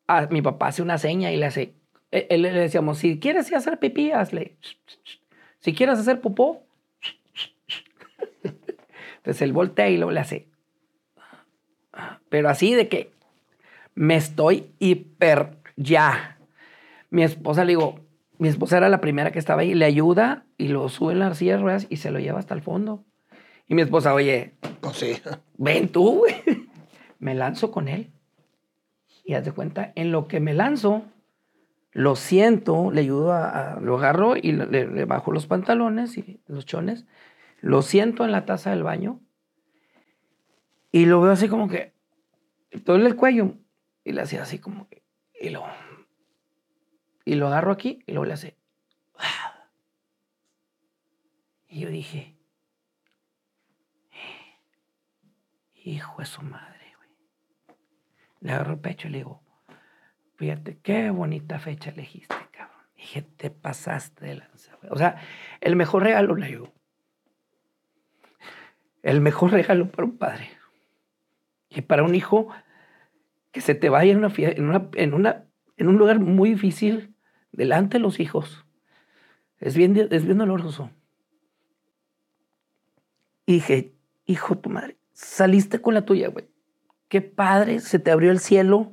[0.06, 1.74] a, mi papá hace una seña y le hace,
[2.10, 4.56] él, él le decíamos, si quieres ir a hacer pipí, hazle.
[5.60, 6.62] Si quieres hacer popó,
[9.16, 10.48] entonces él voltea y luego le hace.
[12.28, 13.12] Pero así de que
[13.94, 16.38] me estoy hiper ya.
[17.10, 18.00] Mi esposa le digo,
[18.38, 21.38] mi esposa era la primera que estaba ahí, le ayuda y lo sube en las
[21.38, 23.04] sillas de ruedas y se lo lleva hasta el fondo.
[23.68, 25.14] Y mi esposa, oye, Pues sí.
[25.56, 26.34] ven tú, güey.
[27.18, 28.10] Me lanzo con él.
[29.24, 31.02] Y haz de cuenta, en lo que me lanzo,
[31.92, 36.66] lo siento, le ayudo a, lo agarro y le, le bajo los pantalones y los
[36.66, 37.06] chones,
[37.60, 39.20] lo siento en la taza del baño
[40.94, 41.92] y lo veo así como que,
[42.84, 43.54] todo el cuello
[44.04, 45.02] y le hacía así como que,
[45.40, 45.64] y lo,
[47.24, 48.56] y lo agarro aquí y luego le hace,
[51.68, 52.36] y yo dije,
[55.74, 56.73] hijo de su madre.
[58.44, 59.42] Le agarro el pecho y le digo,
[60.36, 62.76] fíjate, qué bonita fecha elegiste, cabrón.
[62.94, 64.76] Dije, te pasaste de lanza.
[64.90, 65.16] O sea,
[65.62, 66.70] el mejor regalo, le digo.
[69.02, 70.50] El mejor regalo para un padre.
[71.70, 72.50] Y para un hijo
[73.50, 75.46] que se te vaya en, una, en, una, en, una,
[75.78, 77.14] en un lugar muy difícil,
[77.50, 78.66] delante de los hijos.
[79.58, 80.90] Es bien, es bien doloroso.
[83.46, 83.94] Dije,
[84.26, 86.46] hijo de tu madre, saliste con la tuya, güey.
[87.14, 88.92] Qué padre, se te abrió el cielo.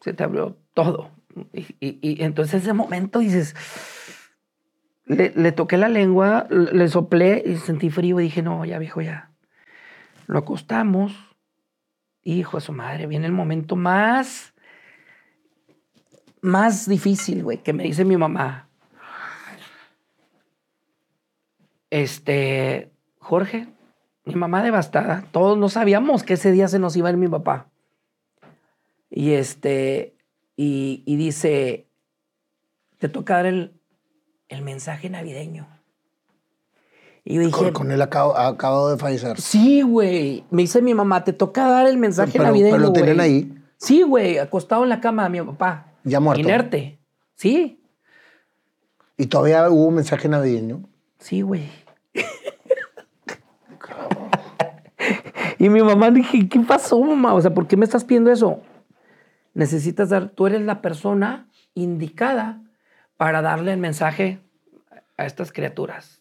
[0.00, 1.10] Se te abrió todo.
[1.52, 3.56] Y, entonces ese momento dices,
[5.06, 9.00] le, le toqué la lengua, le soplé y sentí frío y dije, no, ya viejo,
[9.00, 9.32] ya.
[10.28, 11.12] Lo acostamos.
[12.22, 14.54] Hijo de su madre, viene el momento más,
[16.42, 18.68] más difícil, güey, que me dice mi mamá.
[21.90, 23.66] Este, Jorge,
[24.24, 27.28] mi mamá devastada, todos no sabíamos que ese día se nos iba a ir mi
[27.28, 27.68] papá.
[29.10, 30.16] Y este,
[30.56, 31.86] y, y dice,
[32.98, 33.72] te toca dar el,
[34.48, 35.68] el mensaje navideño.
[37.26, 39.40] Y yo dije, Con, con él acabo, ha acabado de fallecer.
[39.40, 40.44] sí, güey.
[40.50, 42.74] Me dice mi mamá, te toca dar el mensaje Pero- navideño.
[42.76, 43.26] pero lo tenían güey".
[43.30, 43.58] ahí.
[43.78, 45.92] Sí, güey, acostado en la cama de mi papá.
[46.04, 46.40] Ya muerto.
[46.40, 46.98] Inerte.
[47.34, 47.80] Sí,
[49.16, 50.82] Y todavía hubo un mensaje navideño.
[51.18, 51.68] sí, güey.
[55.64, 57.34] Y mi mamá dije, ¿qué pasó, mamá?
[57.34, 58.60] O sea, ¿por qué me estás pidiendo eso?
[59.54, 62.60] Necesitas dar, tú eres la persona indicada
[63.16, 64.40] para darle el mensaje
[65.16, 66.20] a estas criaturas,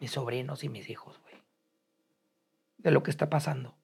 [0.00, 1.34] mis sobrinos y mis hijos, güey,
[2.78, 3.74] de lo que está pasando.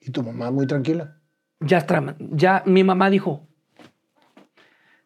[0.00, 1.16] Y tu mamá muy tranquila.
[1.60, 3.46] Ya está, ya mi mamá dijo,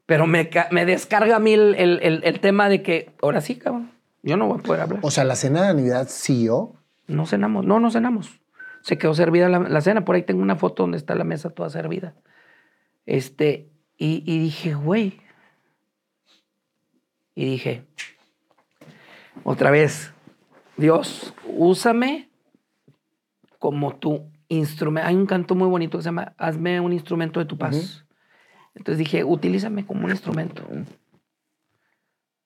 [0.06, 3.56] pero me, me descarga a mí el, el- el- el tema de que, ahora sí,
[3.56, 3.90] cabrón,
[4.22, 5.00] yo no voy a poder hablar.
[5.02, 6.74] O sea, la cena de Navidad siguió.
[7.06, 8.40] No cenamos, no, no cenamos.
[8.82, 11.50] Se quedó servida la, la cena, por ahí tengo una foto donde está la mesa
[11.50, 12.14] toda servida.
[13.06, 15.20] Este, y, y dije, güey.
[17.34, 17.86] Y dije,
[19.44, 20.12] otra vez,
[20.76, 22.30] Dios, úsame
[23.58, 25.08] como tu instrumento.
[25.08, 28.04] Hay un canto muy bonito que se llama Hazme un instrumento de tu paz.
[28.74, 30.66] Entonces dije, utilízame como un instrumento.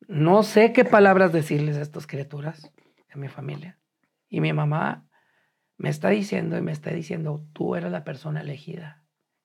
[0.07, 2.73] No sé qué palabras decirles a estas criaturas,
[3.13, 3.79] a mi familia.
[4.29, 5.07] Y mi mamá
[5.77, 9.03] me está diciendo y me está diciendo, tú eres la persona elegida.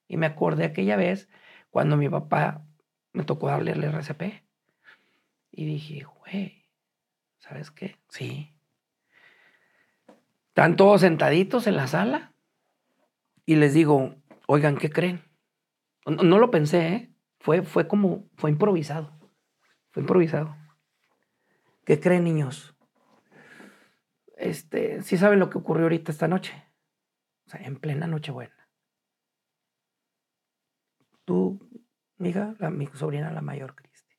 [0.07, 1.29] Y me acordé aquella vez
[1.69, 2.65] cuando mi papá
[3.13, 4.43] me tocó darle el RCP.
[5.51, 6.65] Y dije, güey,
[7.37, 7.97] ¿sabes qué?
[8.09, 8.53] Sí.
[10.49, 12.33] Están todos sentaditos en la sala.
[13.45, 14.15] Y les digo,
[14.47, 15.23] oigan, ¿qué creen?
[16.05, 17.13] No, lo pensé, ¿eh?
[17.39, 19.17] Fue, fue como, fue improvisado.
[19.91, 20.55] Fue improvisado.
[21.85, 22.75] ¿Qué creen, niños?
[24.39, 26.53] Este, sí saben lo que ocurrió ahorita esta noche.
[27.45, 28.55] O sea, en plena Nochebuena.
[31.25, 31.59] Tú,
[32.19, 34.15] hija, la, mi sobrina la mayor, Cristi.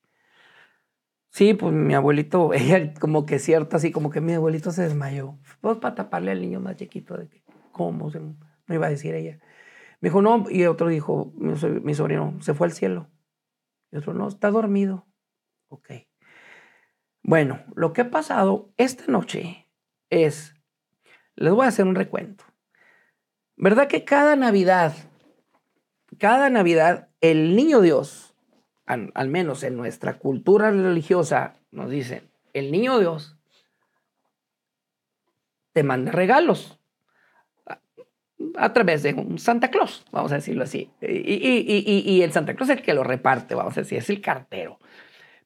[1.29, 5.39] Sí, pues mi abuelito, ella como que cierta, así como que mi abuelito se desmayó.
[5.59, 8.11] Pues para taparle al niño más chiquito de que, ¿cómo?
[8.11, 8.35] Se, no
[8.75, 9.39] iba a decir ella.
[10.01, 13.09] Me dijo, no, y otro dijo, mi, mi sobrino, se fue al cielo.
[13.91, 15.07] Y otro, no, está dormido.
[15.67, 15.89] Ok.
[17.23, 19.70] Bueno, lo que ha pasado esta noche
[20.11, 20.53] es,
[21.35, 22.43] les voy a hacer un recuento.
[23.55, 24.93] ¿Verdad que cada Navidad,
[26.19, 28.35] cada Navidad, el niño Dios,
[28.85, 33.37] al, menos en nuestra cultura religiosa, nos dicen, el niño Dios
[35.73, 36.77] te manda regalos.
[38.55, 40.89] a través de un Santa Claus, vamos a decirlo así.
[40.99, 43.99] Y, y, y, y, el Santa Claus es el que lo reparte, vamos a decir,
[43.99, 44.79] es el cartero.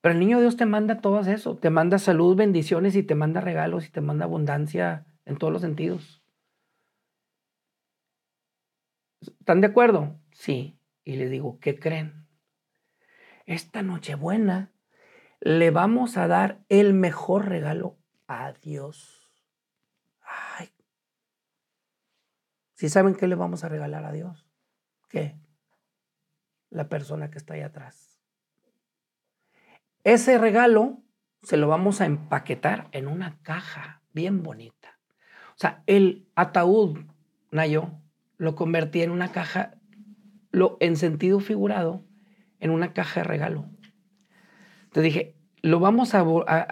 [0.06, 3.41] Pero el niño Dios te manda todo eso, te manda salud, bendiciones y te manda
[3.41, 6.24] regalos y te manda abundancia en todos los sentidos.
[9.20, 10.16] ¿Están de acuerdo?
[10.32, 10.80] Sí.
[11.06, 12.28] Y les digo, ¿qué creen?
[13.47, 14.72] Esta Nochebuena
[15.39, 17.97] le vamos a dar el mejor regalo
[18.28, 19.28] a Dios.
[20.22, 20.70] Ay.
[22.76, 24.47] ¿Sí saben qué le vamos a regalar a Dios?
[25.10, 25.36] ¿Qué?
[26.70, 28.05] La persona que está ahí atrás.
[30.06, 30.99] Ese regalo
[31.41, 34.99] se lo vamos a empaquetar en una caja bien bonita.
[35.49, 36.99] O sea, el ataúd,
[37.49, 37.89] Nayo,
[38.38, 39.74] lo convertí en una caja,
[40.51, 42.06] lo, en sentido figurado,
[42.60, 43.66] en una caja de regalo.
[44.84, 46.24] Entonces dije, lo vamos a,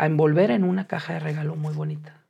[0.05, 2.23] envolver en una caja de regalo muy bonita.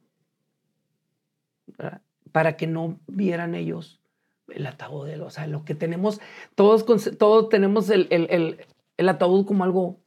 [2.32, 4.02] Para que no vieran ellos
[4.48, 6.22] el ataúd, o sea, lo que tenemos,
[6.56, 6.86] todos,
[7.18, 10.03] todos tenemos el, el, el ataúd como algo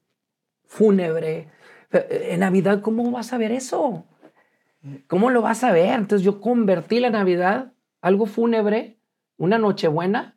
[0.67, 1.49] fúnebre.
[1.91, 4.05] En Navidad, ¿cómo vas a ver eso?
[5.07, 5.95] ¿Cómo lo vas a ver?
[5.95, 8.99] Entonces yo convertí la Navidad, algo fúnebre,
[9.37, 10.37] una Nochebuena.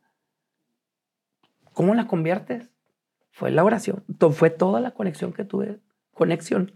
[1.72, 2.68] ¿Cómo la conviertes?
[3.30, 4.04] Fue la oración.
[4.32, 5.78] Fue toda la conexión que tuve.
[6.12, 6.72] Conexión.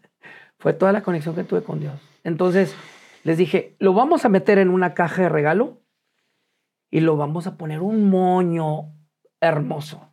[0.58, 2.00] Fue toda la conexión que tuve con Dios.
[2.22, 2.74] Entonces
[3.24, 5.80] les dije, lo vamos a meter en una caja de regalo
[6.90, 8.92] y lo vamos a poner un moño
[9.40, 10.12] hermoso.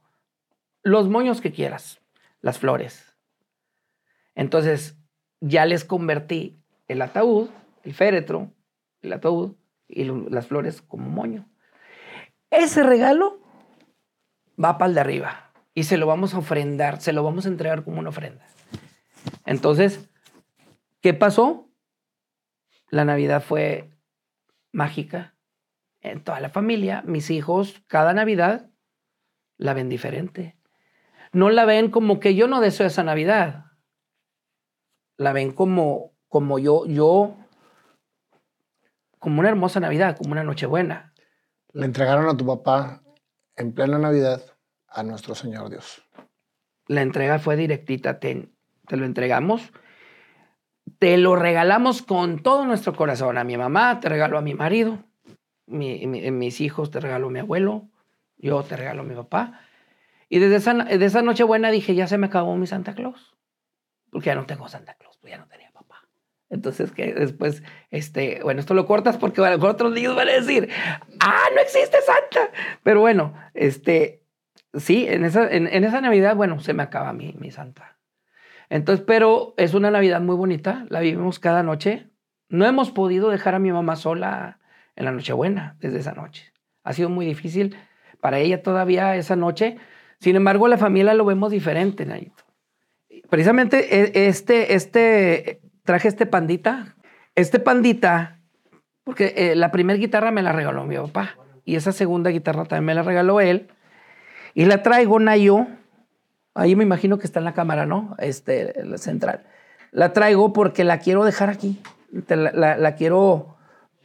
[0.82, 2.02] Los moños que quieras,
[2.42, 3.11] las flores.
[4.36, 4.98] Entonces
[5.40, 7.50] ya les convertí el ataúd,
[7.84, 8.52] el féretro,
[9.02, 9.56] el ataúd
[9.88, 11.50] y las flores como moño.
[12.50, 13.40] Ese regalo
[14.64, 17.50] va para el de arriba y se lo vamos a ofrendar, se lo vamos a
[17.50, 18.46] entregar como una ofrenda.
[19.46, 20.10] Entonces,
[21.02, 21.70] ¿qué pasó?
[22.90, 23.90] La Navidad fue
[24.72, 25.36] mágica
[26.02, 27.04] en toda la familia.
[27.06, 28.70] Mis hijos, cada Navidad,
[29.58, 30.58] la ven diferente.
[31.32, 33.71] No la ven como que yo no deseo esa Navidad.
[35.22, 37.36] La ven como como yo, yo,
[39.20, 41.14] como una hermosa Navidad, como una Nochebuena.
[41.74, 43.04] Le entregaron a tu papá
[43.58, 44.42] en plena Navidad
[44.88, 46.08] a nuestro Señor Dios.
[46.88, 48.50] La entrega fue directita, te,
[48.88, 49.74] te lo entregamos,
[51.00, 53.38] te lo regalamos con todo nuestro corazón.
[53.38, 55.04] A mi mamá, te regalo a mi marido,
[55.68, 57.90] mis hijos, te regalo a mi abuelo,
[58.38, 59.60] yo te regalo a mi papá.
[60.30, 63.36] Y desde esa, de esa Nochebuena dije, ya se me acabó mi Santa Claus,
[64.12, 65.72] porque ya no tengo Santa Claus, pues ya no tenía
[66.52, 70.28] entonces, que después, este, bueno, esto lo cortas porque a lo mejor otros niños van
[70.28, 70.70] a decir,
[71.22, 72.52] ah, no existe Santa.
[72.84, 74.22] Pero bueno, este,
[74.74, 77.98] sí, en esa, en, esa Navidad, bueno, se me acaba mi, mi Santa.
[78.70, 82.10] Entonces, pero es una Navidad muy bonita, la vivimos cada noche.
[82.50, 84.60] No hemos podido dejar a mi mamá sola
[84.98, 86.52] en la Nochebuena desde esa noche.
[86.84, 87.78] Ha sido muy difícil
[88.20, 89.78] para ella todavía esa noche.
[90.20, 92.51] Sin embargo, la familia lo vemos diferente, Nayito.
[93.32, 96.98] Precisamente e, este, este, traje este pandita.
[97.34, 98.42] Este pandita,
[99.06, 102.88] porque eh, la primera guitarra me la regaló mi papá y esa segunda guitarra también
[102.88, 103.70] me la regaló él.
[104.54, 105.68] Y la traigo, Nayo.
[106.56, 108.18] Ahí me imagino que está en la cámara, ¿no?
[108.20, 109.46] Este, la central.
[109.92, 111.82] La traigo porque la quiero dejar aquí.
[112.12, 113.56] La, quiero.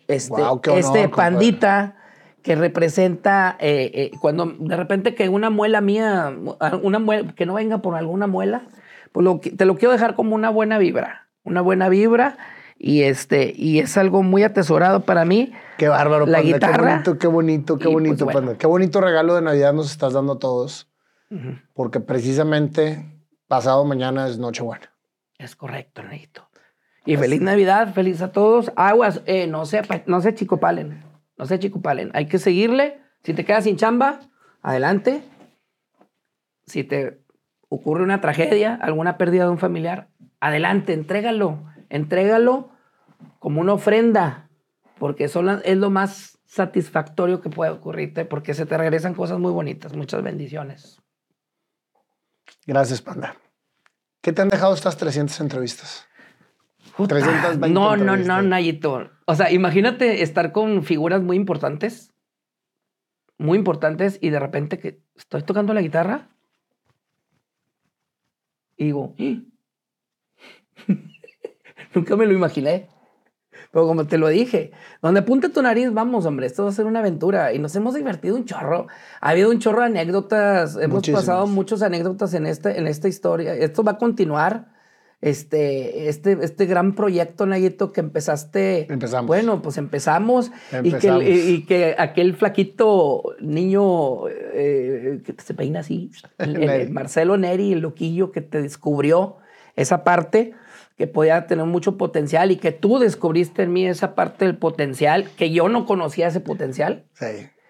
[0.07, 0.41] Este,
[0.77, 1.97] este pandita
[2.43, 6.33] que representa eh, eh, cuando de repente que una muela mía,
[6.81, 8.63] una muela, que no venga por alguna muela,
[9.17, 12.37] pues te lo quiero dejar como una buena vibra una buena vibra
[12.77, 15.53] y este y es algo muy atesorado para mí.
[15.79, 16.75] Qué bárbaro, la guitarra.
[16.75, 17.89] Qué bonito, qué bonito, qué
[18.25, 20.91] pues, bonito, Qué bonito regalo de Navidad nos estás dando a todos.
[21.75, 23.05] Porque precisamente
[23.49, 24.93] pasado mañana es Nochebuena.
[25.39, 26.49] Es correcto, Neito.
[27.05, 28.73] Y feliz Navidad, feliz a todos.
[28.77, 31.03] Aguas, eh, no sé, no sé, chico palen.
[31.37, 32.11] No sé, chico palen.
[32.15, 33.01] Hay que seguirle.
[33.23, 34.21] Si te quedas sin chamba,
[34.63, 35.23] adelante.
[36.67, 37.26] Si te
[37.69, 40.09] ocurre una tragedia, alguna pérdida de un familiar,
[40.41, 42.71] adelante, entrégalo, entrégalo
[43.39, 44.49] como una ofrenda,
[44.99, 49.53] porque son es lo más satisfactorio que puede ocurrirte, porque se te regresan cosas muy
[49.53, 51.01] bonitas, muchas bendiciones.
[52.67, 53.37] Gracias, Panda.
[54.23, 56.07] ¿Qué te han dejado estas 300 entrevistas?
[57.69, 59.11] no, no, no, Nayito.
[59.27, 62.15] O sea, imagínate estar con figuras muy importantes,
[63.39, 66.31] muy importantes, y de repente que estoy tocando la guitarra
[68.77, 69.43] y digo, ¡Ah!
[71.95, 72.89] Nunca me lo imaginé.
[73.73, 74.71] Pero como te lo dije,
[75.03, 77.53] donde apunte tu nariz, vamos, hombre, esto va a ser una aventura.
[77.53, 78.87] Y nos hemos divertido un chorro.
[79.21, 80.77] Ha habido un chorro de anécdotas.
[80.77, 83.55] Hemos pasado muchas anécdotas en, este, en esta historia.
[83.55, 84.76] Esto va a continuar.
[85.29, 88.87] Este, este, este gran proyecto, Nayito, que empezaste.
[88.93, 89.27] Empezamos.
[89.27, 90.51] Bueno, pues empezamos.
[90.73, 91.23] Empezamos.
[91.23, 96.91] Y, que, y que aquel flaquito niño eh, que se peina así, el- el.
[96.91, 99.37] Marcelo Neri, el loquillo que te descubrió
[99.77, 100.53] esa parte
[100.97, 105.29] que podía tener mucho potencial y que tú descubriste en mí esa parte del potencial,
[105.37, 107.05] que yo no conocía ese potencial.
[107.13, 107.27] Sí.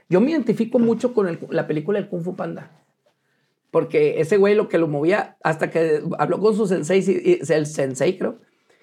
[0.08, 2.70] Yo me identifico mucho con el- la película del Kung Fu Panda.
[3.76, 7.52] Porque ese güey lo que lo movía, hasta que habló con su sensei, y- y-
[7.52, 8.40] el sensei creo,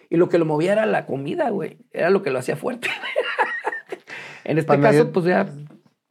[0.08, 1.80] y lo que lo movía era la comida, güey.
[1.92, 2.90] Era lo que lo hacía fuerte.
[4.44, 5.50] en este Panda, caso, yo- pues ya,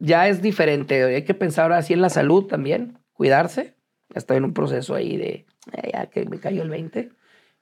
[0.01, 1.01] ya es diferente.
[1.05, 3.77] Hay que pensar ahora sí en la salud también, cuidarse.
[4.17, 5.47] Estoy en un proceso ahí de,
[5.93, 7.13] ya que me cayó el 20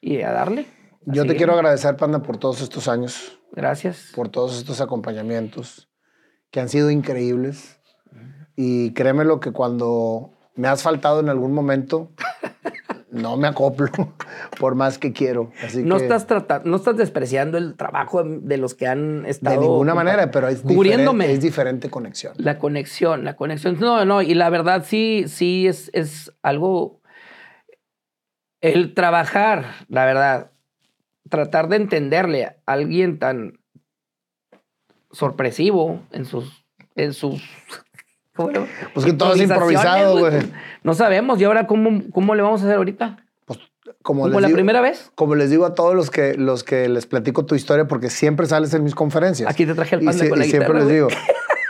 [0.01, 0.65] y a darle.
[1.05, 4.11] Yo Así te quiero agradecer, Panda, por todos estos años, Gracias.
[4.15, 5.91] por todos estos acompañamientos
[6.51, 7.79] que han sido increíbles.
[8.57, 12.11] Y créeme lo que cuando me has faltado en algún momento,
[13.11, 13.89] no me acoplo,
[14.61, 15.51] por más que quiero.
[15.65, 19.59] Así No que, estás, tratando, no estás despreciando el trabajo de los que han estado...
[19.59, 21.25] de ninguna manera, pero es cubriéndome.
[21.25, 22.35] diferente, es diferente conexión.
[22.37, 23.79] La conexión, la conexión.
[23.81, 27.01] No, no, y la verdad sí, sí es, es algo.
[28.61, 30.51] El trabajar, la verdad,
[31.31, 33.55] tratar de entenderle a alguien tan
[35.11, 36.61] sorpresivo en sus.
[36.97, 37.43] En sus
[38.35, 40.35] ¿cómo le- Pues que todo es improvisado, güey.
[40.83, 41.41] No sabemos.
[41.41, 43.25] ¿Y ahora cómo, cómo le vamos a hacer ahorita?
[43.45, 43.59] Pues,
[44.03, 45.11] como, ¿Como la digo- primera vez?
[45.15, 48.47] Como les digo a todos los que, los que les platico tu historia, porque siempre
[48.47, 49.51] sales en mis conferencias.
[49.51, 51.09] Aquí te traje el Y panda sie- con la y siempre les digo.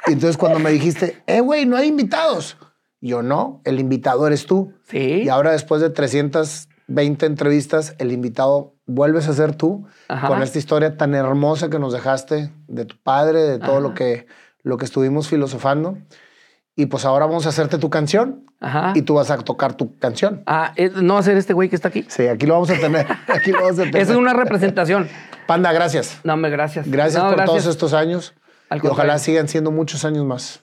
[0.07, 2.57] Y entonces cuando me dijiste, eh, güey, no hay invitados.
[3.01, 4.73] Yo no, el invitado eres tú.
[4.89, 5.23] Sí.
[5.23, 10.27] Y ahora después de 320 entrevistas, el invitado vuelves a ser tú Ajá.
[10.27, 14.27] con esta historia tan hermosa que nos dejaste de tu padre, de todo lo que,
[14.63, 15.99] lo que estuvimos filosofando.
[16.81, 18.93] Y pues ahora vamos a hacerte tu canción Ajá.
[18.95, 20.43] y tú vas a tocar tu canción.
[20.47, 22.07] Ah, ¿es- ¿no va a ser este güey que está aquí?
[22.09, 23.07] Sí, aquí lo vamos a tener.
[23.29, 23.97] Aquí lo vamos a tener.
[23.99, 25.07] Esa es una representación.
[25.47, 26.21] Panda, gracias.
[26.25, 26.91] No, hombre, gracias.
[26.91, 28.35] Gracias No, por todos estos años.
[28.71, 30.63] Al y ojalá sigan siendo muchos años más.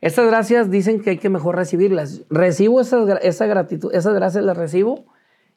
[0.00, 2.20] Estas gracias dicen que hay que mejor recibirlas.
[2.30, 5.06] Recibo esas, esa gratitud, esas gracias las recibo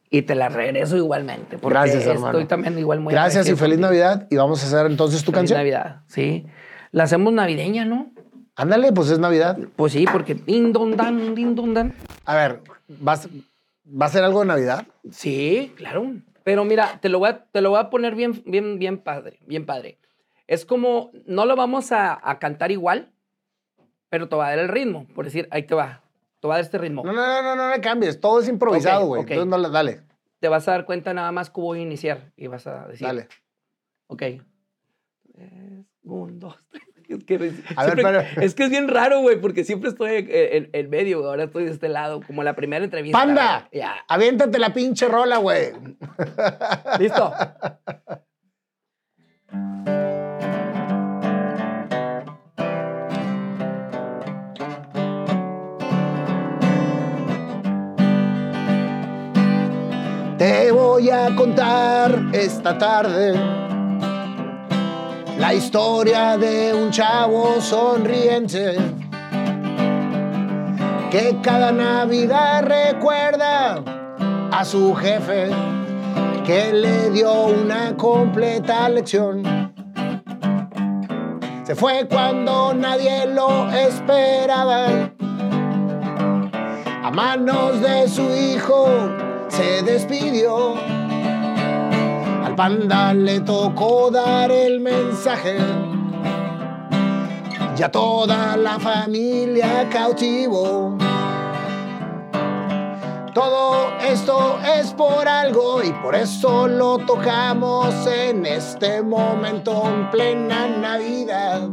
[0.09, 1.59] y te las regreso igualmente.
[1.59, 2.39] Porque Gracias, hermano.
[2.39, 3.81] Estoy también igual muy Gracias y feliz contigo.
[3.81, 4.27] Navidad.
[4.31, 5.59] Y vamos a hacer entonces tu Feliz canción.
[5.59, 6.47] Navidad, sí.
[6.91, 8.11] La hacemos navideña, ¿no?
[8.61, 9.57] Ándale, pues es Navidad.
[9.75, 11.95] Pues sí, porque din don dan, din don dan.
[12.25, 13.27] A ver, ¿vas,
[13.85, 14.85] ¿va a ser algo de Navidad?
[15.11, 16.13] Sí, claro.
[16.43, 19.39] Pero mira, te lo voy a, te lo voy a poner bien, bien, bien padre,
[19.47, 19.97] bien padre.
[20.45, 23.11] Es como, no lo vamos a, a cantar igual,
[24.09, 25.07] pero te va a dar el ritmo.
[25.15, 26.03] Por decir, ahí te va.
[26.39, 27.03] Te va a dar este ritmo.
[27.03, 28.19] No, no, no, no, no le cambies.
[28.21, 29.21] Todo es improvisado, güey.
[29.21, 30.01] Entonces, no, le- dale,
[30.39, 33.07] Te vas a dar cuenta nada más que voy a iniciar y vas a decir.
[33.07, 33.27] dale.
[34.05, 34.21] Ok.
[36.03, 36.83] Un, dos, tres.
[37.15, 37.53] Es que, ver,
[38.01, 41.65] pero- es que es bien raro, güey, porque siempre estoy en, en medio, ahora estoy
[41.65, 43.17] de este lado, como la primera entrevista.
[43.17, 43.67] ¡Panda!
[43.71, 43.95] Ya.
[44.07, 45.71] Aviéntate la pinche rola, güey.
[46.99, 47.33] ¿Listo?
[60.37, 63.33] Te voy a contar esta tarde
[65.41, 68.77] la historia de un chavo sonriente
[71.09, 73.83] que cada Navidad recuerda
[74.51, 75.49] a su jefe
[76.45, 79.41] que le dio una completa lección.
[81.63, 85.09] Se fue cuando nadie lo esperaba.
[87.03, 88.87] A manos de su hijo
[89.49, 91.00] se despidió.
[92.61, 95.57] Al panda le tocó dar el mensaje.
[97.75, 100.95] Ya toda la familia cautivó.
[103.33, 110.67] Todo esto es por algo y por eso lo tocamos en este momento en plena
[110.67, 111.67] Navidad.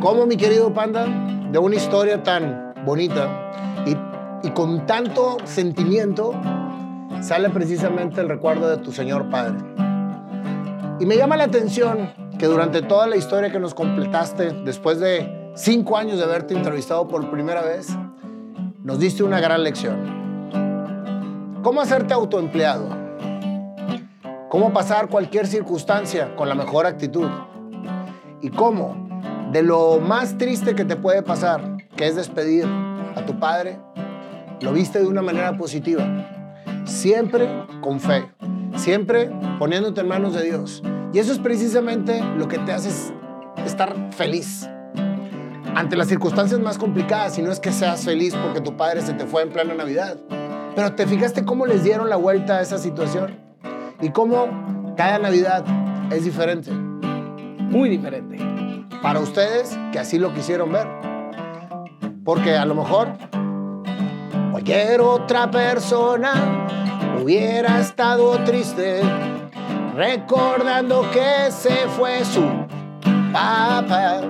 [0.00, 1.04] Como mi querido panda,
[1.52, 3.28] de una historia tan bonita
[3.84, 3.94] y,
[4.46, 6.32] y con tanto sentimiento,
[7.20, 9.56] sale precisamente el recuerdo de tu señor padre.
[11.00, 15.50] Y me llama la atención que durante toda la historia que nos completaste, después de
[15.54, 17.88] cinco años de haberte entrevistado por primera vez,
[18.82, 21.60] nos diste una gran lección.
[21.62, 22.88] ¿Cómo hacerte autoempleado?
[24.48, 27.28] ¿Cómo pasar cualquier circunstancia con la mejor actitud?
[28.40, 29.08] ¿Y cómo?
[29.52, 32.64] De lo más triste que te puede pasar, que es despedir
[33.14, 33.78] a tu padre,
[34.60, 36.04] lo viste de una manera positiva.
[36.88, 37.48] Siempre
[37.82, 38.30] con fe,
[38.76, 40.82] siempre poniéndote en manos de Dios.
[41.12, 42.88] Y eso es precisamente lo que te hace
[43.64, 44.68] estar feliz
[45.74, 49.12] ante las circunstancias más complicadas, si no es que seas feliz porque tu padre se
[49.12, 50.18] te fue en plena Navidad.
[50.74, 53.38] Pero te fijaste cómo les dieron la vuelta a esa situación
[54.00, 55.64] y cómo cada Navidad
[56.10, 56.72] es diferente.
[56.72, 58.38] Muy diferente.
[59.02, 60.88] Para ustedes que así lo quisieron ver.
[62.24, 63.12] Porque a lo mejor
[64.58, 66.66] cualquier otra persona
[67.22, 69.02] hubiera estado triste
[69.94, 72.42] recordando que se fue su
[73.32, 74.20] papá.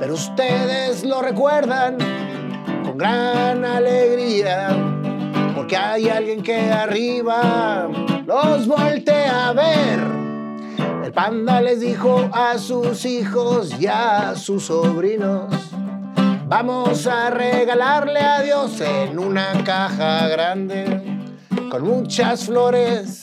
[0.00, 1.98] Pero ustedes lo recuerdan
[2.82, 4.70] con gran alegría,
[5.54, 7.88] porque hay alguien que arriba
[8.26, 10.00] los voltea a ver.
[11.04, 15.54] El panda les dijo a sus hijos y a sus sobrinos,
[16.48, 21.28] vamos a regalarle a Dios en una caja grande
[21.70, 23.22] con muchas flores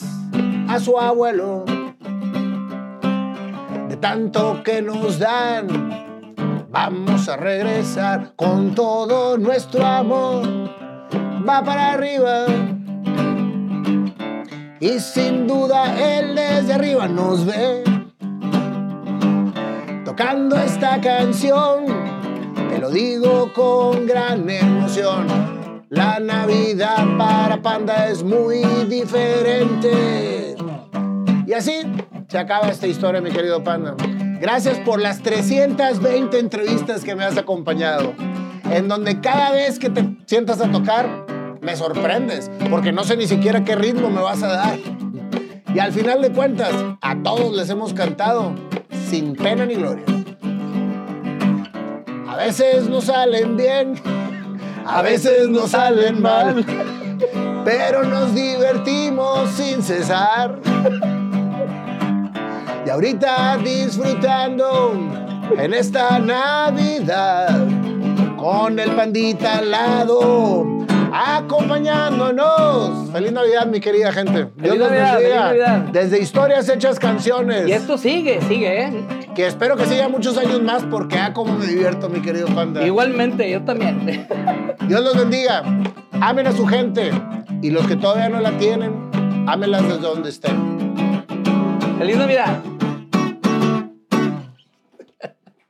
[0.68, 1.64] a su abuelo.
[3.88, 10.46] De tanto que nos dan, vamos a regresar con todo nuestro amor.
[11.48, 12.46] Va para arriba.
[14.78, 17.82] Y sin duda él desde arriba nos ve.
[20.04, 22.05] Tocando esta canción,
[22.68, 25.26] te lo digo con gran emoción.
[25.88, 30.54] La Navidad para Panda es muy diferente.
[31.46, 31.82] Y así
[32.28, 33.94] se acaba esta historia, mi querido Panda.
[34.40, 38.12] Gracias por las 320 entrevistas que me has acompañado,
[38.70, 41.26] en donde cada vez que te sientas a tocar,
[41.62, 44.78] me sorprendes, porque no sé ni siquiera qué ritmo me vas a dar.
[45.74, 48.54] Y al final de cuentas, a todos les hemos cantado
[49.08, 50.15] sin pena ni gloria.
[52.36, 53.94] A veces no salen bien,
[54.84, 56.62] a veces no salen mal,
[57.64, 60.60] pero nos divertimos sin cesar.
[62.84, 64.92] Y ahorita disfrutando
[65.56, 67.66] en esta Navidad
[68.36, 70.66] con el pandita al lado,
[71.16, 73.10] acompañándonos.
[73.10, 74.48] Feliz Navidad, mi querida gente.
[74.58, 75.78] Feliz Navidad, feliz Navidad.
[75.92, 77.66] Desde historias hechas canciones.
[77.66, 78.92] Y esto sigue, sigue, ¿eh?
[79.34, 82.86] Que espero que siga muchos años más porque ah, como me divierto, mi querido panda.
[82.86, 84.06] Igualmente, yo también.
[84.88, 85.62] Dios los bendiga.
[86.20, 87.10] Amen a su gente.
[87.62, 89.10] Y los que todavía no la tienen,
[89.48, 91.24] ámenlas desde donde estén.
[91.98, 92.60] ¡Feliz Navidad!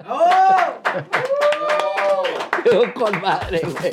[0.09, 0.27] ¡Oh!
[2.95, 3.93] con madre, güey.